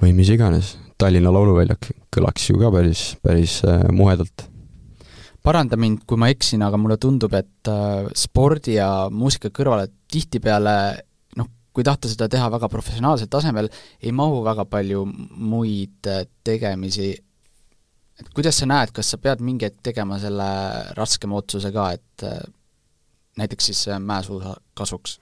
või 0.00 0.16
mis 0.16 0.32
iganes. 0.34 0.74
Tallinna 0.98 1.30
Lauluväljak 1.34 1.90
kõlaks 2.14 2.48
ju 2.48 2.58
ka 2.58 2.70
päris, 2.72 3.14
päris 3.22 3.58
muhedalt. 3.92 4.46
paranda 5.44 5.76
mind, 5.76 6.06
kui 6.08 6.18
ma 6.18 6.30
eksin, 6.32 6.62
aga 6.64 6.78
mulle 6.80 6.96
tundub, 7.02 7.34
et 7.36 7.70
spordi 8.16 8.78
ja 8.78 9.10
muusika 9.12 9.50
kõrvale 9.52 9.90
tihtipeale 10.10 10.76
kui 11.74 11.84
tahta 11.86 12.08
seda 12.10 12.28
teha 12.30 12.46
väga 12.54 12.70
professionaalsel 12.70 13.28
tasemel, 13.30 13.68
ei 14.02 14.12
mahu 14.14 14.44
väga 14.46 14.64
palju 14.70 15.04
muid 15.34 16.10
tegemisi 16.46 17.12
et 18.20 18.30
kuidas 18.34 18.58
sa 18.60 18.68
näed, 18.70 18.92
kas 18.94 19.12
sa 19.12 19.18
pead 19.20 19.42
mingi 19.44 19.68
hetk 19.68 19.82
tegema 19.90 20.18
selle 20.22 20.48
raskema 20.98 21.38
otsuse 21.40 21.70
ka, 21.74 21.90
et 21.96 22.26
äh, 22.26 22.40
näiteks 23.40 23.70
siis 23.70 23.86
äh, 23.90 24.00
mäesuusa 24.00 24.56
kasuks? 24.78 25.18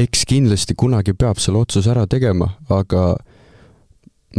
eks 0.00 0.22
kindlasti 0.24 0.74
kunagi 0.78 1.12
peab 1.18 1.40
selle 1.42 1.60
otsuse 1.60 1.90
ära 1.92 2.06
tegema, 2.08 2.46
aga 2.72 3.02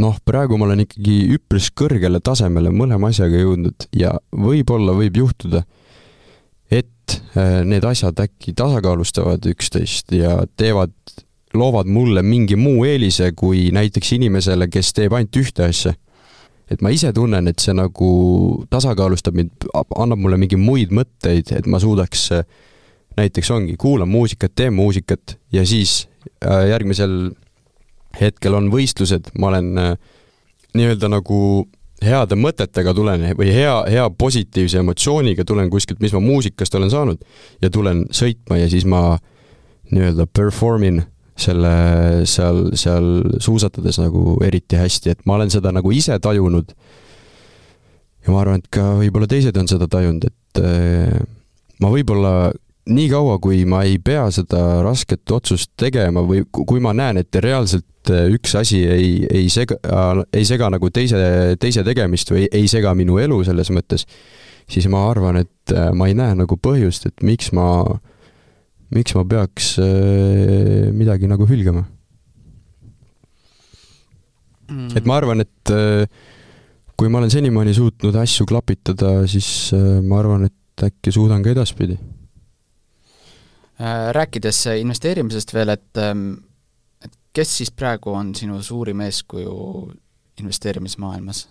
noh, 0.02 0.16
praegu 0.26 0.56
ma 0.58 0.66
olen 0.66 0.82
ikkagi 0.84 1.18
üpris 1.36 1.68
kõrgele 1.76 2.18
tasemele 2.24 2.72
mõlema 2.74 3.12
asjaga 3.12 3.38
jõudnud 3.44 3.86
ja 3.96 4.14
võib-olla 4.32 4.96
võib 4.96 5.20
juhtuda, 5.22 5.62
äh, 5.62 5.81
need 7.34 7.84
asjad 7.88 8.18
äkki 8.20 8.52
tasakaalustavad 8.56 9.46
üksteist 9.48 10.12
ja 10.12 10.42
teevad, 10.56 10.92
loovad 11.54 11.88
mulle 11.88 12.22
mingi 12.22 12.56
muu 12.60 12.84
eelise 12.84 13.30
kui 13.36 13.70
näiteks 13.72 14.12
inimesele, 14.18 14.68
kes 14.68 14.92
teeb 14.96 15.16
ainult 15.16 15.38
ühte 15.40 15.64
asja. 15.64 15.94
Et 16.70 16.80
ma 16.84 16.92
ise 16.92 17.12
tunnen, 17.12 17.48
et 17.48 17.60
see 17.60 17.72
nagu 17.76 18.10
tasakaalustab 18.72 19.36
mind, 19.36 19.66
annab 19.72 20.20
mulle 20.20 20.38
mingeid 20.40 20.60
muid 20.60 20.92
mõtteid, 20.92 21.54
et 21.56 21.68
ma 21.68 21.80
suudaks 21.80 22.28
näiteks 23.16 23.50
ongi, 23.50 23.76
kuulan 23.76 24.08
muusikat, 24.08 24.52
teen 24.56 24.74
muusikat 24.74 25.36
ja 25.52 25.66
siis 25.66 26.08
äh, 26.44 26.68
järgmisel 26.68 27.32
hetkel 28.20 28.56
on 28.56 28.70
võistlused, 28.72 29.32
ma 29.38 29.52
olen 29.52 29.78
äh, 29.78 29.94
nii-öelda 30.76 31.10
nagu 31.12 31.38
heade 32.06 32.36
mõtetega 32.38 32.94
tulen 32.96 33.24
või 33.38 33.52
hea, 33.54 33.74
hea 33.90 34.08
positiivse 34.18 34.80
emotsiooniga 34.82 35.44
tulen 35.48 35.70
kuskilt, 35.70 36.00
mis 36.02 36.14
ma 36.16 36.22
muusikast 36.24 36.74
olen 36.78 36.90
saanud 36.92 37.22
ja 37.62 37.70
tulen 37.70 38.06
sõitma 38.14 38.58
ja 38.60 38.68
siis 38.72 38.86
ma 38.88 39.18
nii-öelda 39.92 40.26
perform 40.32 40.86
in 40.88 41.02
selle 41.38 41.72
seal, 42.28 42.66
seal 42.78 43.08
suusatades 43.42 43.98
nagu 44.02 44.36
eriti 44.44 44.78
hästi, 44.78 45.14
et 45.14 45.24
ma 45.26 45.38
olen 45.38 45.52
seda 45.52 45.72
nagu 45.74 45.92
ise 45.94 46.18
tajunud. 46.22 46.74
ja 48.22 48.32
ma 48.32 48.42
arvan, 48.42 48.60
et 48.62 48.68
ka 48.70 48.92
võib-olla 49.00 49.26
teised 49.30 49.56
on 49.58 49.68
seda 49.70 49.88
tajunud, 49.90 50.28
et 50.28 50.62
äh, 50.62 51.16
ma 51.82 51.90
võib-olla 51.90 52.52
nii 52.90 53.08
kaua, 53.12 53.36
kui 53.42 53.62
ma 53.68 53.82
ei 53.86 53.98
pea 54.02 54.24
seda 54.34 54.82
rasket 54.82 55.30
otsust 55.34 55.70
tegema 55.78 56.24
või 56.26 56.42
kui 56.50 56.80
ma 56.82 56.94
näen, 56.96 57.20
et 57.22 57.34
reaalselt 57.42 58.10
äh, 58.10 58.26
üks 58.34 58.56
asi 58.58 58.82
ei, 58.82 59.10
ei 59.30 59.50
sega, 59.52 59.78
ei 60.34 60.46
sega 60.48 60.70
nagu 60.72 60.90
teise, 60.90 61.20
teise 61.62 61.84
tegemist 61.86 62.32
või 62.34 62.48
ei 62.50 62.66
sega 62.70 62.94
minu 62.98 63.20
elu 63.22 63.38
selles 63.46 63.70
mõttes, 63.74 64.06
siis 64.70 64.88
ma 64.90 65.04
arvan, 65.10 65.42
et 65.44 65.74
äh, 65.74 65.92
ma 65.94 66.10
ei 66.10 66.16
näe 66.18 66.34
nagu 66.42 66.58
põhjust, 66.58 67.06
et 67.10 67.22
miks 67.26 67.52
ma 67.54 67.68
miks 68.92 69.14
ma 69.16 69.22
peaks 69.24 69.76
äh, 69.80 70.90
midagi 70.92 71.30
nagu 71.30 71.46
hülgama 71.48 71.84
mm.? 74.68 74.90
et 74.98 75.06
ma 75.06 75.20
arvan, 75.20 75.46
et 75.46 75.72
kui 76.98 77.08
ma 77.10 77.22
olen 77.22 77.30
senimaani 77.30 77.76
suutnud 77.78 78.18
asju 78.18 78.44
klapitada, 78.50 79.20
siis 79.30 79.70
ma 80.02 80.18
arvan, 80.18 80.50
et 80.50 80.58
äkki 80.82 81.12
suudan 81.14 81.42
ka 81.44 81.52
edaspidi. 81.52 81.96
Rääkides 84.14 84.66
investeerimisest 84.78 85.54
veel, 85.54 85.72
et 85.74 86.00
ähm, 86.00 86.28
et 87.02 87.14
kes 87.34 87.56
siis 87.58 87.72
praegu 87.74 88.12
on 88.14 88.34
sinu 88.38 88.60
suurim 88.62 89.00
eeskuju 89.06 89.56
investeerimismaailmas? 90.40 91.46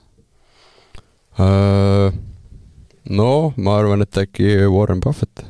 Äh, 1.39 2.13
no 3.09 3.31
ma 3.57 3.77
arvan, 3.79 4.03
et 4.05 4.21
äkki 4.23 4.53
Warren 4.71 5.01
Buffett, 5.03 5.43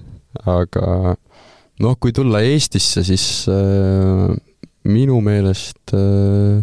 aga 0.45 1.15
noh, 1.81 1.97
kui 1.99 2.13
tulla 2.15 2.43
Eestisse, 2.45 3.03
siis 3.05 3.25
äh, 3.49 4.29
minu 4.89 5.19
meelest 5.25 5.93
äh, 5.97 6.61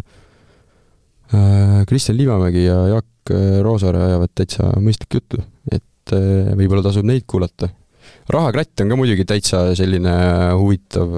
äh, 1.33 1.85
Kristjan 1.87 2.17
Liivamägi 2.17 2.65
ja 2.65 2.79
Jaak 2.95 3.33
äh, 3.33 3.59
Roosaare 3.65 4.05
ajavad 4.07 4.33
täitsa 4.35 4.71
mõistlikku 4.79 5.21
juttu, 5.21 5.43
et 5.71 6.15
äh, 6.15 6.55
võib-olla 6.55 6.85
tasub 6.85 7.07
neid 7.07 7.27
kuulata. 7.27 7.71
Rahakratt 8.29 8.83
on 8.83 8.91
ka 8.91 8.97
muidugi 8.99 9.25
täitsa 9.27 9.63
selline 9.77 10.13
huvitav, 10.59 11.15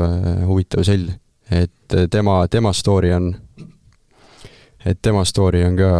huvitav 0.48 0.86
sell, 0.88 1.10
et 1.52 1.98
tema, 2.12 2.42
tema 2.52 2.72
story 2.76 3.12
on, 3.16 3.34
et 4.88 5.02
tema 5.04 5.26
story 5.28 5.66
on 5.68 5.76
ka 5.80 5.92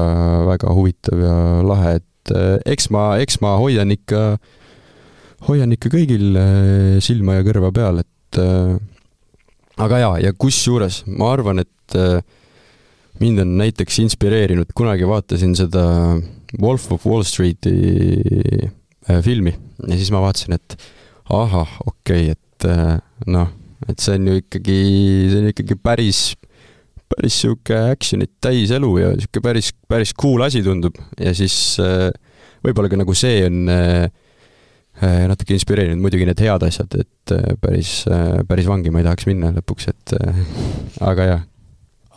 väga 0.48 0.76
huvitav 0.78 1.24
ja 1.26 1.36
lahe, 1.68 1.98
et 2.00 2.34
eks 2.70 2.90
ma, 2.94 3.06
eks 3.22 3.42
ma 3.44 3.58
hoian 3.60 3.92
ikka 3.92 4.24
hoian 5.48 5.74
ikka 5.74 5.90
kõigil 5.92 6.38
äh, 6.38 6.98
silma 7.04 7.40
ja 7.40 7.46
kõrva 7.48 7.72
peal, 7.76 8.04
et 8.04 8.40
äh, 8.40 8.76
aga 9.82 10.02
jaa, 10.04 10.16
ja 10.28 10.34
kusjuures 10.38 11.02
ma 11.10 11.32
arvan, 11.34 11.64
et 11.64 11.70
mind 13.20 13.42
on 13.44 13.50
näiteks 13.60 13.98
inspireerinud, 14.06 14.70
kunagi 14.78 15.04
vaatasin 15.10 15.58
seda 15.60 15.84
Wolf 16.62 16.86
of 16.96 17.04
Wall 17.10 17.26
Streeti 17.28 17.74
filmi 19.26 19.52
ja 19.52 19.98
siis 19.98 20.12
ma 20.14 20.22
vaatasin, 20.24 20.56
et 20.56 20.78
ahah, 21.32 21.76
okei 21.88 22.32
okay,, 22.32 22.36
et 22.36 23.28
noh, 23.32 23.52
et 23.90 24.02
see 24.02 24.18
on 24.20 24.30
ju 24.30 24.40
ikkagi, 24.44 24.80
see 25.32 25.42
on 25.42 25.52
ikkagi 25.52 25.78
päris, 25.82 26.24
päris 27.12 27.40
sihuke 27.44 27.78
action'it 27.92 28.36
täis 28.44 28.74
elu 28.76 28.92
ja 29.02 29.14
sihuke 29.18 29.44
päris, 29.44 29.72
päris 29.90 30.14
cool 30.14 30.46
asi 30.46 30.62
tundub 30.66 31.00
ja 31.20 31.34
siis 31.38 31.56
võib-olla 32.62 32.92
ka 32.92 33.00
nagu 33.02 33.16
see 33.18 33.42
on 33.48 33.72
äh, 33.74 34.12
Äh, 35.02 35.24
natuke 35.26 35.56
inspireerinud, 35.56 36.02
muidugi 36.04 36.28
need 36.28 36.42
head 36.44 36.62
asjad, 36.68 36.94
et 37.00 37.32
äh, 37.34 37.54
päris, 37.58 38.04
äh, 38.12 38.42
päris 38.46 38.68
vangi 38.70 38.92
ma 38.94 39.00
ei 39.02 39.08
tahaks 39.08 39.26
minna 39.26 39.50
lõpuks, 39.56 39.88
et 39.90 40.14
aga 41.10 41.26
jah. 41.26 41.46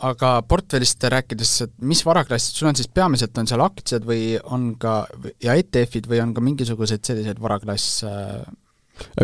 aga 0.05 0.33
portfellist 0.45 1.07
rääkides, 1.09 1.53
et 1.65 1.73
mis 1.87 2.03
varaklassid, 2.05 2.59
sul 2.59 2.69
on 2.69 2.77
siis 2.77 2.91
peamiselt 2.93 3.39
on 3.41 3.49
seal 3.49 3.63
aktsiad 3.65 4.05
või 4.05 4.35
on 4.53 4.75
ka, 4.77 4.99
ja 5.41 5.55
ETF-id 5.57 6.11
või 6.11 6.19
on 6.27 6.35
ka 6.35 6.43
mingisuguseid 6.45 7.01
selliseid 7.07 7.41
varaklass 7.41 8.03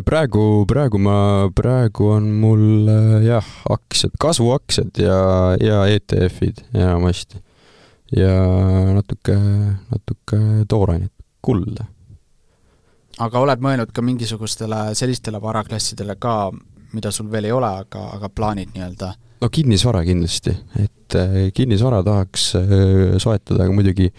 praegu, 0.05 0.65
praegu 0.69 0.99
ma, 1.01 1.15
praegu 1.55 2.11
on 2.15 2.27
mul 2.41 2.91
jah, 3.25 3.47
aktsiad, 3.71 4.17
kasvuaktsiad 4.19 5.01
ja, 5.03 5.21
ja 5.61 5.85
ETF-id 5.95 6.65
enamasti. 6.73 7.41
ja 8.17 8.35
natuke, 8.97 9.37
natuke 9.91 10.43
toorainet, 10.67 11.13
kulda 11.41 11.87
aga 13.21 13.41
oled 13.43 13.63
mõelnud 13.63 13.91
ka 13.93 14.03
mingisugustele 14.05 14.91
sellistele 14.97 15.41
varaklassidele 15.41 16.15
ka, 16.21 16.35
mida 16.95 17.11
sul 17.13 17.29
veel 17.31 17.49
ei 17.49 17.55
ole, 17.55 17.69
aga, 17.85 18.07
aga 18.17 18.29
plaanid 18.33 18.73
nii-öelda? 18.75 19.13
no 19.41 19.49
kinnisvara 19.49 20.03
kindlasti, 20.05 20.53
et 20.81 21.17
äh, 21.17 21.39
kinnisvara 21.55 22.01
tahaks 22.05 22.51
äh, 22.59 23.17
soetada, 23.21 23.65
aga 23.65 23.75
muidugi 23.75 24.11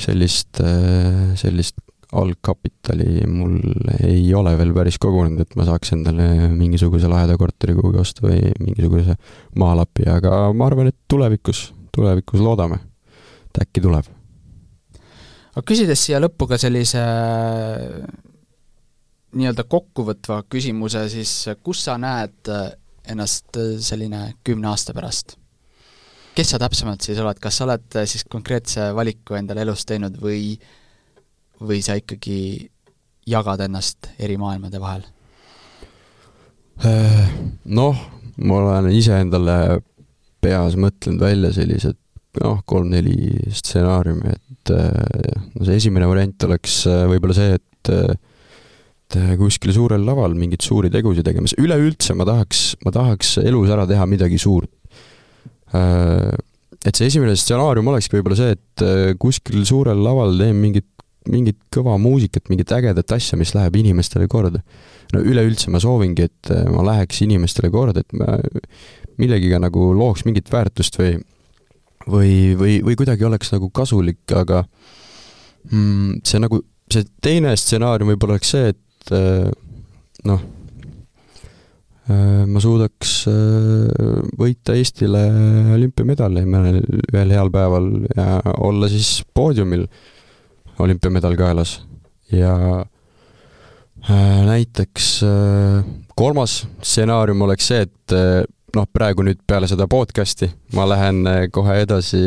sellist, 0.00 0.60
äh, 0.64 1.32
sellist 1.38 1.78
algkapitali 2.12 3.26
mul 3.30 3.58
ei 4.02 4.24
ole 4.34 4.56
veel 4.58 4.72
päris 4.74 4.98
kogunenud, 5.02 5.44
et 5.44 5.56
ma 5.58 5.66
saaks 5.68 5.92
endale 5.94 6.48
mingisuguse 6.50 7.10
laheda 7.10 7.36
korteri 7.38 7.76
kuhugi 7.78 8.00
osta 8.02 8.26
või 8.26 8.50
mingisuguse 8.58 9.14
maalapi, 9.60 10.08
aga 10.10 10.40
ma 10.56 10.66
arvan, 10.66 10.90
et 10.90 10.98
tulevikus, 11.10 11.68
tulevikus 11.94 12.42
loodame, 12.42 12.80
et 13.46 13.62
äkki 13.62 13.84
tuleb. 13.84 14.10
Aga 15.50 15.66
küsides 15.66 16.02
siia 16.06 16.20
lõppu 16.22 16.48
ka 16.50 16.58
sellise 16.60 17.02
nii-öelda 19.38 19.66
kokkuvõtva 19.70 20.42
küsimuse, 20.50 21.04
siis 21.12 21.34
kus 21.62 21.84
sa 21.86 21.94
näed 22.00 22.50
ennast 23.10 23.58
selline 23.82 24.32
kümne 24.46 24.72
aasta 24.72 24.94
pärast? 24.96 25.36
kes 26.30 26.52
sa 26.54 26.60
täpsemalt 26.62 27.02
siis 27.04 27.18
oled, 27.20 27.36
kas 27.42 27.56
sa 27.58 27.66
oled 27.66 27.96
siis 28.08 28.22
konkreetse 28.30 28.92
valiku 28.96 29.34
endale 29.36 29.64
elus 29.66 29.82
teinud 29.84 30.14
või, 30.22 30.54
või 31.60 31.80
sa 31.84 31.96
ikkagi 32.00 32.68
jagad 33.30 33.60
ennast 33.66 34.10
eri 34.18 34.36
maailmade 34.40 34.80
vahel? 34.82 35.04
Noh, 36.80 37.98
ma 38.40 38.56
olen 38.56 38.88
iseendale 38.96 39.80
peas 40.40 40.76
mõtlenud 40.80 41.20
välja 41.20 41.52
sellised 41.52 41.98
noh, 42.38 42.60
kolm-neli 42.68 43.50
stsenaariumi, 43.54 44.34
et 44.34 44.72
äh, 44.74 45.46
no 45.56 45.66
see 45.66 45.78
esimene 45.80 46.08
variant 46.10 46.46
oleks 46.46 46.82
äh, 46.88 47.04
võib-olla 47.10 47.36
see, 47.36 47.56
et 47.58 47.94
äh, 47.94 48.12
et 49.10 49.16
kuskil 49.40 49.72
suurel 49.74 50.04
laval 50.06 50.36
mingeid 50.38 50.62
suuri 50.62 50.86
tegusid 50.94 51.26
tegemas, 51.26 51.56
üleüldse 51.58 52.14
ma 52.14 52.22
tahaks, 52.28 52.76
ma 52.86 52.92
tahaks 52.94 53.40
elus 53.42 53.72
ära 53.74 53.82
teha 53.90 54.04
midagi 54.06 54.36
suurt. 54.38 54.70
Et 55.74 56.94
see 56.94 57.08
esimene 57.08 57.34
stsenaarium 57.34 57.90
olekski 57.90 58.14
võib-olla 58.14 58.38
see, 58.38 58.54
et 58.54 58.84
kuskil 59.18 59.66
suurel 59.66 59.98
laval 60.06 60.38
teen 60.38 60.54
mingit, 60.62 60.86
mingit 61.30 61.58
kõva 61.74 61.96
muusikat, 62.02 62.48
mingit 62.50 62.72
ägedat 62.74 63.12
asja, 63.16 63.38
mis 63.38 63.54
läheb 63.56 63.76
inimestele 63.80 64.28
korda. 64.28 64.62
no 65.14 65.20
üleüldse 65.26 65.70
ma 65.70 65.80
soovingi, 65.82 66.28
et 66.28 66.50
ma 66.70 66.84
läheks 66.86 67.22
inimestele 67.24 67.70
korda, 67.70 68.04
et 68.04 68.12
ma 68.14 68.38
millegiga 69.18 69.58
nagu 69.58 69.90
looks 69.96 70.24
mingit 70.26 70.52
väärtust 70.52 70.98
või 71.00 71.16
või, 72.08 72.54
või, 72.58 72.78
või 72.84 72.96
kuidagi 72.98 73.26
oleks 73.26 73.52
nagu 73.54 73.70
kasulik, 73.74 74.22
aga 74.36 74.62
mm, 75.70 76.22
see 76.26 76.40
nagu, 76.42 76.62
see 76.92 77.06
teine 77.22 77.52
stsenaarium 77.58 78.12
võib-olla 78.12 78.38
oleks 78.38 78.54
see, 78.54 78.72
et 78.72 79.12
äh, 79.16 79.50
noh, 80.28 80.44
äh, 82.08 82.46
ma 82.48 82.62
suudaks 82.62 83.16
äh, 83.30 84.22
võita 84.40 84.76
Eestile 84.78 85.26
olümpiamedali 85.76 86.46
ühel 86.46 87.36
heal 87.36 87.52
päeval 87.52 87.92
ja 88.14 88.40
olla 88.56 88.90
siis 88.92 89.20
poodiumil 89.34 89.86
olümpiamedal 90.80 91.36
kaelas 91.38 91.78
ja 92.32 92.54
näiteks 94.46 95.08
kolmas 96.16 96.62
stsenaarium 96.80 97.42
oleks 97.44 97.66
see, 97.68 97.84
et 97.84 98.14
noh, 98.76 98.86
praegu 98.92 99.24
nüüd 99.26 99.40
peale 99.48 99.68
seda 99.70 99.86
podcast'i 99.90 100.50
ma 100.76 100.86
lähen 100.88 101.24
eh, 101.28 101.46
kohe 101.52 101.80
edasi 101.82 102.22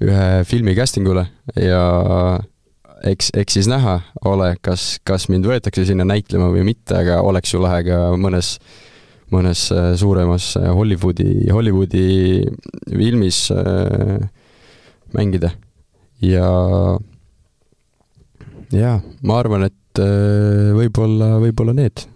ühe 0.00 0.28
filmi 0.48 0.74
casting 0.76 1.08
ule 1.10 1.26
ja 1.60 1.82
eks, 3.06 3.30
eks 3.36 3.58
siis 3.58 3.68
näha 3.70 3.98
ole, 4.28 4.54
kas, 4.64 4.94
kas 5.06 5.28
mind 5.32 5.48
võetakse 5.48 5.84
sinna 5.88 6.06
näitlema 6.08 6.50
või 6.52 6.64
mitte, 6.72 6.96
aga 7.00 7.20
oleks 7.26 7.54
ju 7.54 7.60
lahe 7.62 7.82
ka 7.88 8.00
mõnes, 8.20 8.54
mõnes 9.32 9.66
eh, 9.74 9.92
suuremas 10.00 10.54
eh, 10.60 10.70
Hollywoodi, 10.76 11.28
Hollywoodi 11.52 12.06
filmis 12.90 13.46
äh, 13.54 14.18
mängida. 15.16 15.52
ja 16.20 16.46
jaa, 18.72 19.00
ma 19.22 19.40
arvan, 19.40 19.66
et 19.70 20.02
äh, 20.02 20.70
võib-olla, 20.76 21.36
võib-olla 21.42 21.76
need 21.76 22.06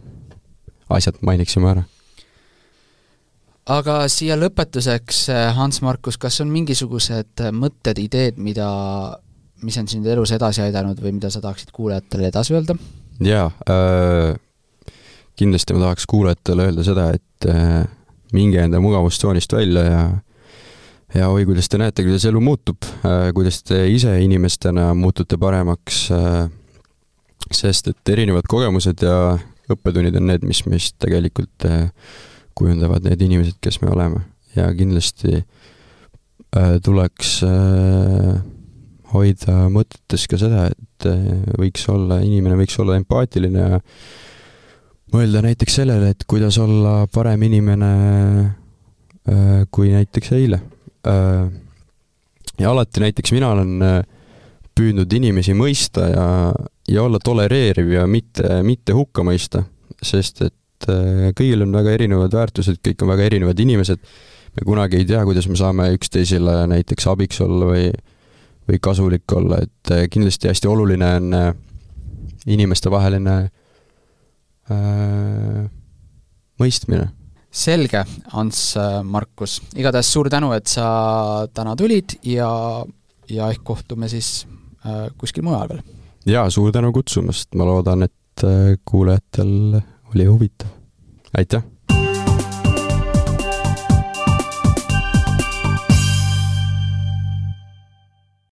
asjad 0.94 1.18
mainiksime 1.24 1.70
ära 1.72 1.84
aga 3.70 4.04
siia 4.12 4.36
lõpetuseks, 4.38 5.24
äh, 5.32 5.46
Hans-Markus, 5.56 6.18
kas 6.20 6.40
on 6.44 6.52
mingisugused 6.52 7.44
äh, 7.44 7.52
mõtted, 7.54 8.00
ideed, 8.02 8.38
mida, 8.42 8.68
mis 9.64 9.78
on 9.80 9.88
sind 9.90 10.06
elus 10.10 10.34
edasi 10.36 10.64
aidanud 10.66 11.00
või 11.00 11.16
mida 11.16 11.30
sa 11.32 11.42
tahaksid 11.44 11.72
kuulajatele 11.74 12.28
edasi 12.30 12.56
öelda? 12.56 12.76
jaa 13.24 13.46
äh,, 13.70 14.34
kindlasti 15.38 15.76
ma 15.76 15.86
tahaks 15.86 16.06
kuulajatele 16.10 16.68
öelda 16.68 16.84
seda, 16.86 17.08
et 17.14 17.48
äh, 17.50 17.84
minge 18.34 18.60
enda 18.60 18.80
mugavustsoonist 18.82 19.52
välja 19.54 19.84
ja 19.86 20.04
ja 21.14 21.28
oi, 21.30 21.44
kuidas 21.46 21.70
te 21.70 21.78
näete, 21.80 22.04
kuidas 22.06 22.26
elu 22.28 22.40
muutub 22.42 22.84
äh,, 23.06 23.30
kuidas 23.36 23.62
te 23.66 23.84
ise 23.90 24.14
inimestena 24.24 24.90
muutute 24.98 25.38
paremaks 25.40 26.04
äh,, 26.14 26.46
sest 27.52 27.90
et 27.92 28.14
erinevad 28.14 28.48
kogemused 28.50 29.04
ja 29.04 29.36
õppetunnid 29.70 30.16
on 30.20 30.28
need, 30.28 30.44
mis 30.46 30.64
meist 30.68 30.96
tegelikult 31.02 31.68
äh, 31.68 31.88
kujundavad 32.58 33.06
need 33.06 33.22
inimesed, 33.24 33.58
kes 33.62 33.80
me 33.82 33.92
oleme 33.94 34.24
ja 34.54 34.68
kindlasti 34.76 35.42
tuleks 36.86 37.40
hoida 39.10 39.54
mõtetes 39.74 40.26
ka 40.30 40.38
seda, 40.38 40.68
et 40.70 41.06
võiks 41.58 41.88
olla, 41.90 42.20
inimene 42.22 42.58
võiks 42.60 42.78
olla 42.78 42.94
empaatiline 43.00 43.64
ja 43.64 43.80
mõelda 45.14 45.42
näiteks 45.42 45.80
sellele, 45.80 46.12
et 46.14 46.22
kuidas 46.30 46.58
olla 46.62 47.08
parem 47.10 47.42
inimene 47.48 47.90
kui 49.74 49.90
näiteks 49.94 50.32
eile. 50.38 50.60
Ja 51.04 52.70
alati 52.70 53.02
näiteks 53.02 53.32
mina 53.34 53.50
olen 53.54 53.82
äh, 53.84 53.96
püüdnud 54.74 55.12
inimesi 55.14 55.54
mõista 55.54 56.08
ja, 56.10 56.26
ja 56.88 57.02
olla 57.02 57.20
tolereeriv 57.22 57.92
ja 57.94 58.06
mitte, 58.10 58.62
mitte 58.66 58.96
hukka 58.96 59.24
mõista, 59.26 59.64
sest 60.02 60.42
et 60.46 60.88
äh, 60.88 61.30
kõigil 61.36 61.66
on 61.66 61.74
väga 61.74 61.94
erinevad 61.98 62.34
väärtused, 62.34 62.80
kõik 62.84 63.04
on 63.04 63.12
väga 63.14 63.28
erinevad 63.28 63.60
inimesed, 63.60 64.02
me 64.54 64.66
kunagi 64.66 65.00
ei 65.02 65.06
tea, 65.08 65.22
kuidas 65.26 65.48
me 65.50 65.58
saame 65.58 65.90
üksteisele 65.96 66.64
näiteks 66.70 67.08
abiks 67.10 67.40
olla 67.44 67.70
või 67.74 67.86
või 68.68 68.80
kasulik 68.80 69.32
olla, 69.32 69.60
et 69.62 69.92
äh, 69.92 70.06
kindlasti 70.10 70.48
hästi 70.48 70.68
oluline 70.68 71.08
on 71.18 71.34
äh, 71.36 71.50
inimestevaheline 72.46 73.36
äh, 74.70 75.66
mõistmine. 76.60 77.10
Selge, 77.54 78.04
Ants 78.34 78.62
Markus, 79.06 79.60
igatahes 79.78 80.10
suur 80.12 80.30
tänu, 80.32 80.50
et 80.56 80.66
sa 80.70 80.86
täna 81.54 81.76
tulid 81.78 82.16
ja, 82.26 82.50
ja 83.30 83.50
ehk 83.52 83.62
kohtume 83.64 84.10
siis 84.10 84.46
äh, 84.86 85.06
kuskil 85.18 85.46
mujal 85.46 85.70
veel. 85.70 85.84
jaa, 86.26 86.48
suur 86.50 86.72
tänu 86.74 86.92
kutsumast, 86.92 87.52
ma 87.54 87.68
loodan, 87.68 88.08
et 88.08 88.46
kuulajatel 88.84 89.78
oli 90.14 90.26
huvitav. 90.26 90.74
aitäh! 91.38 91.73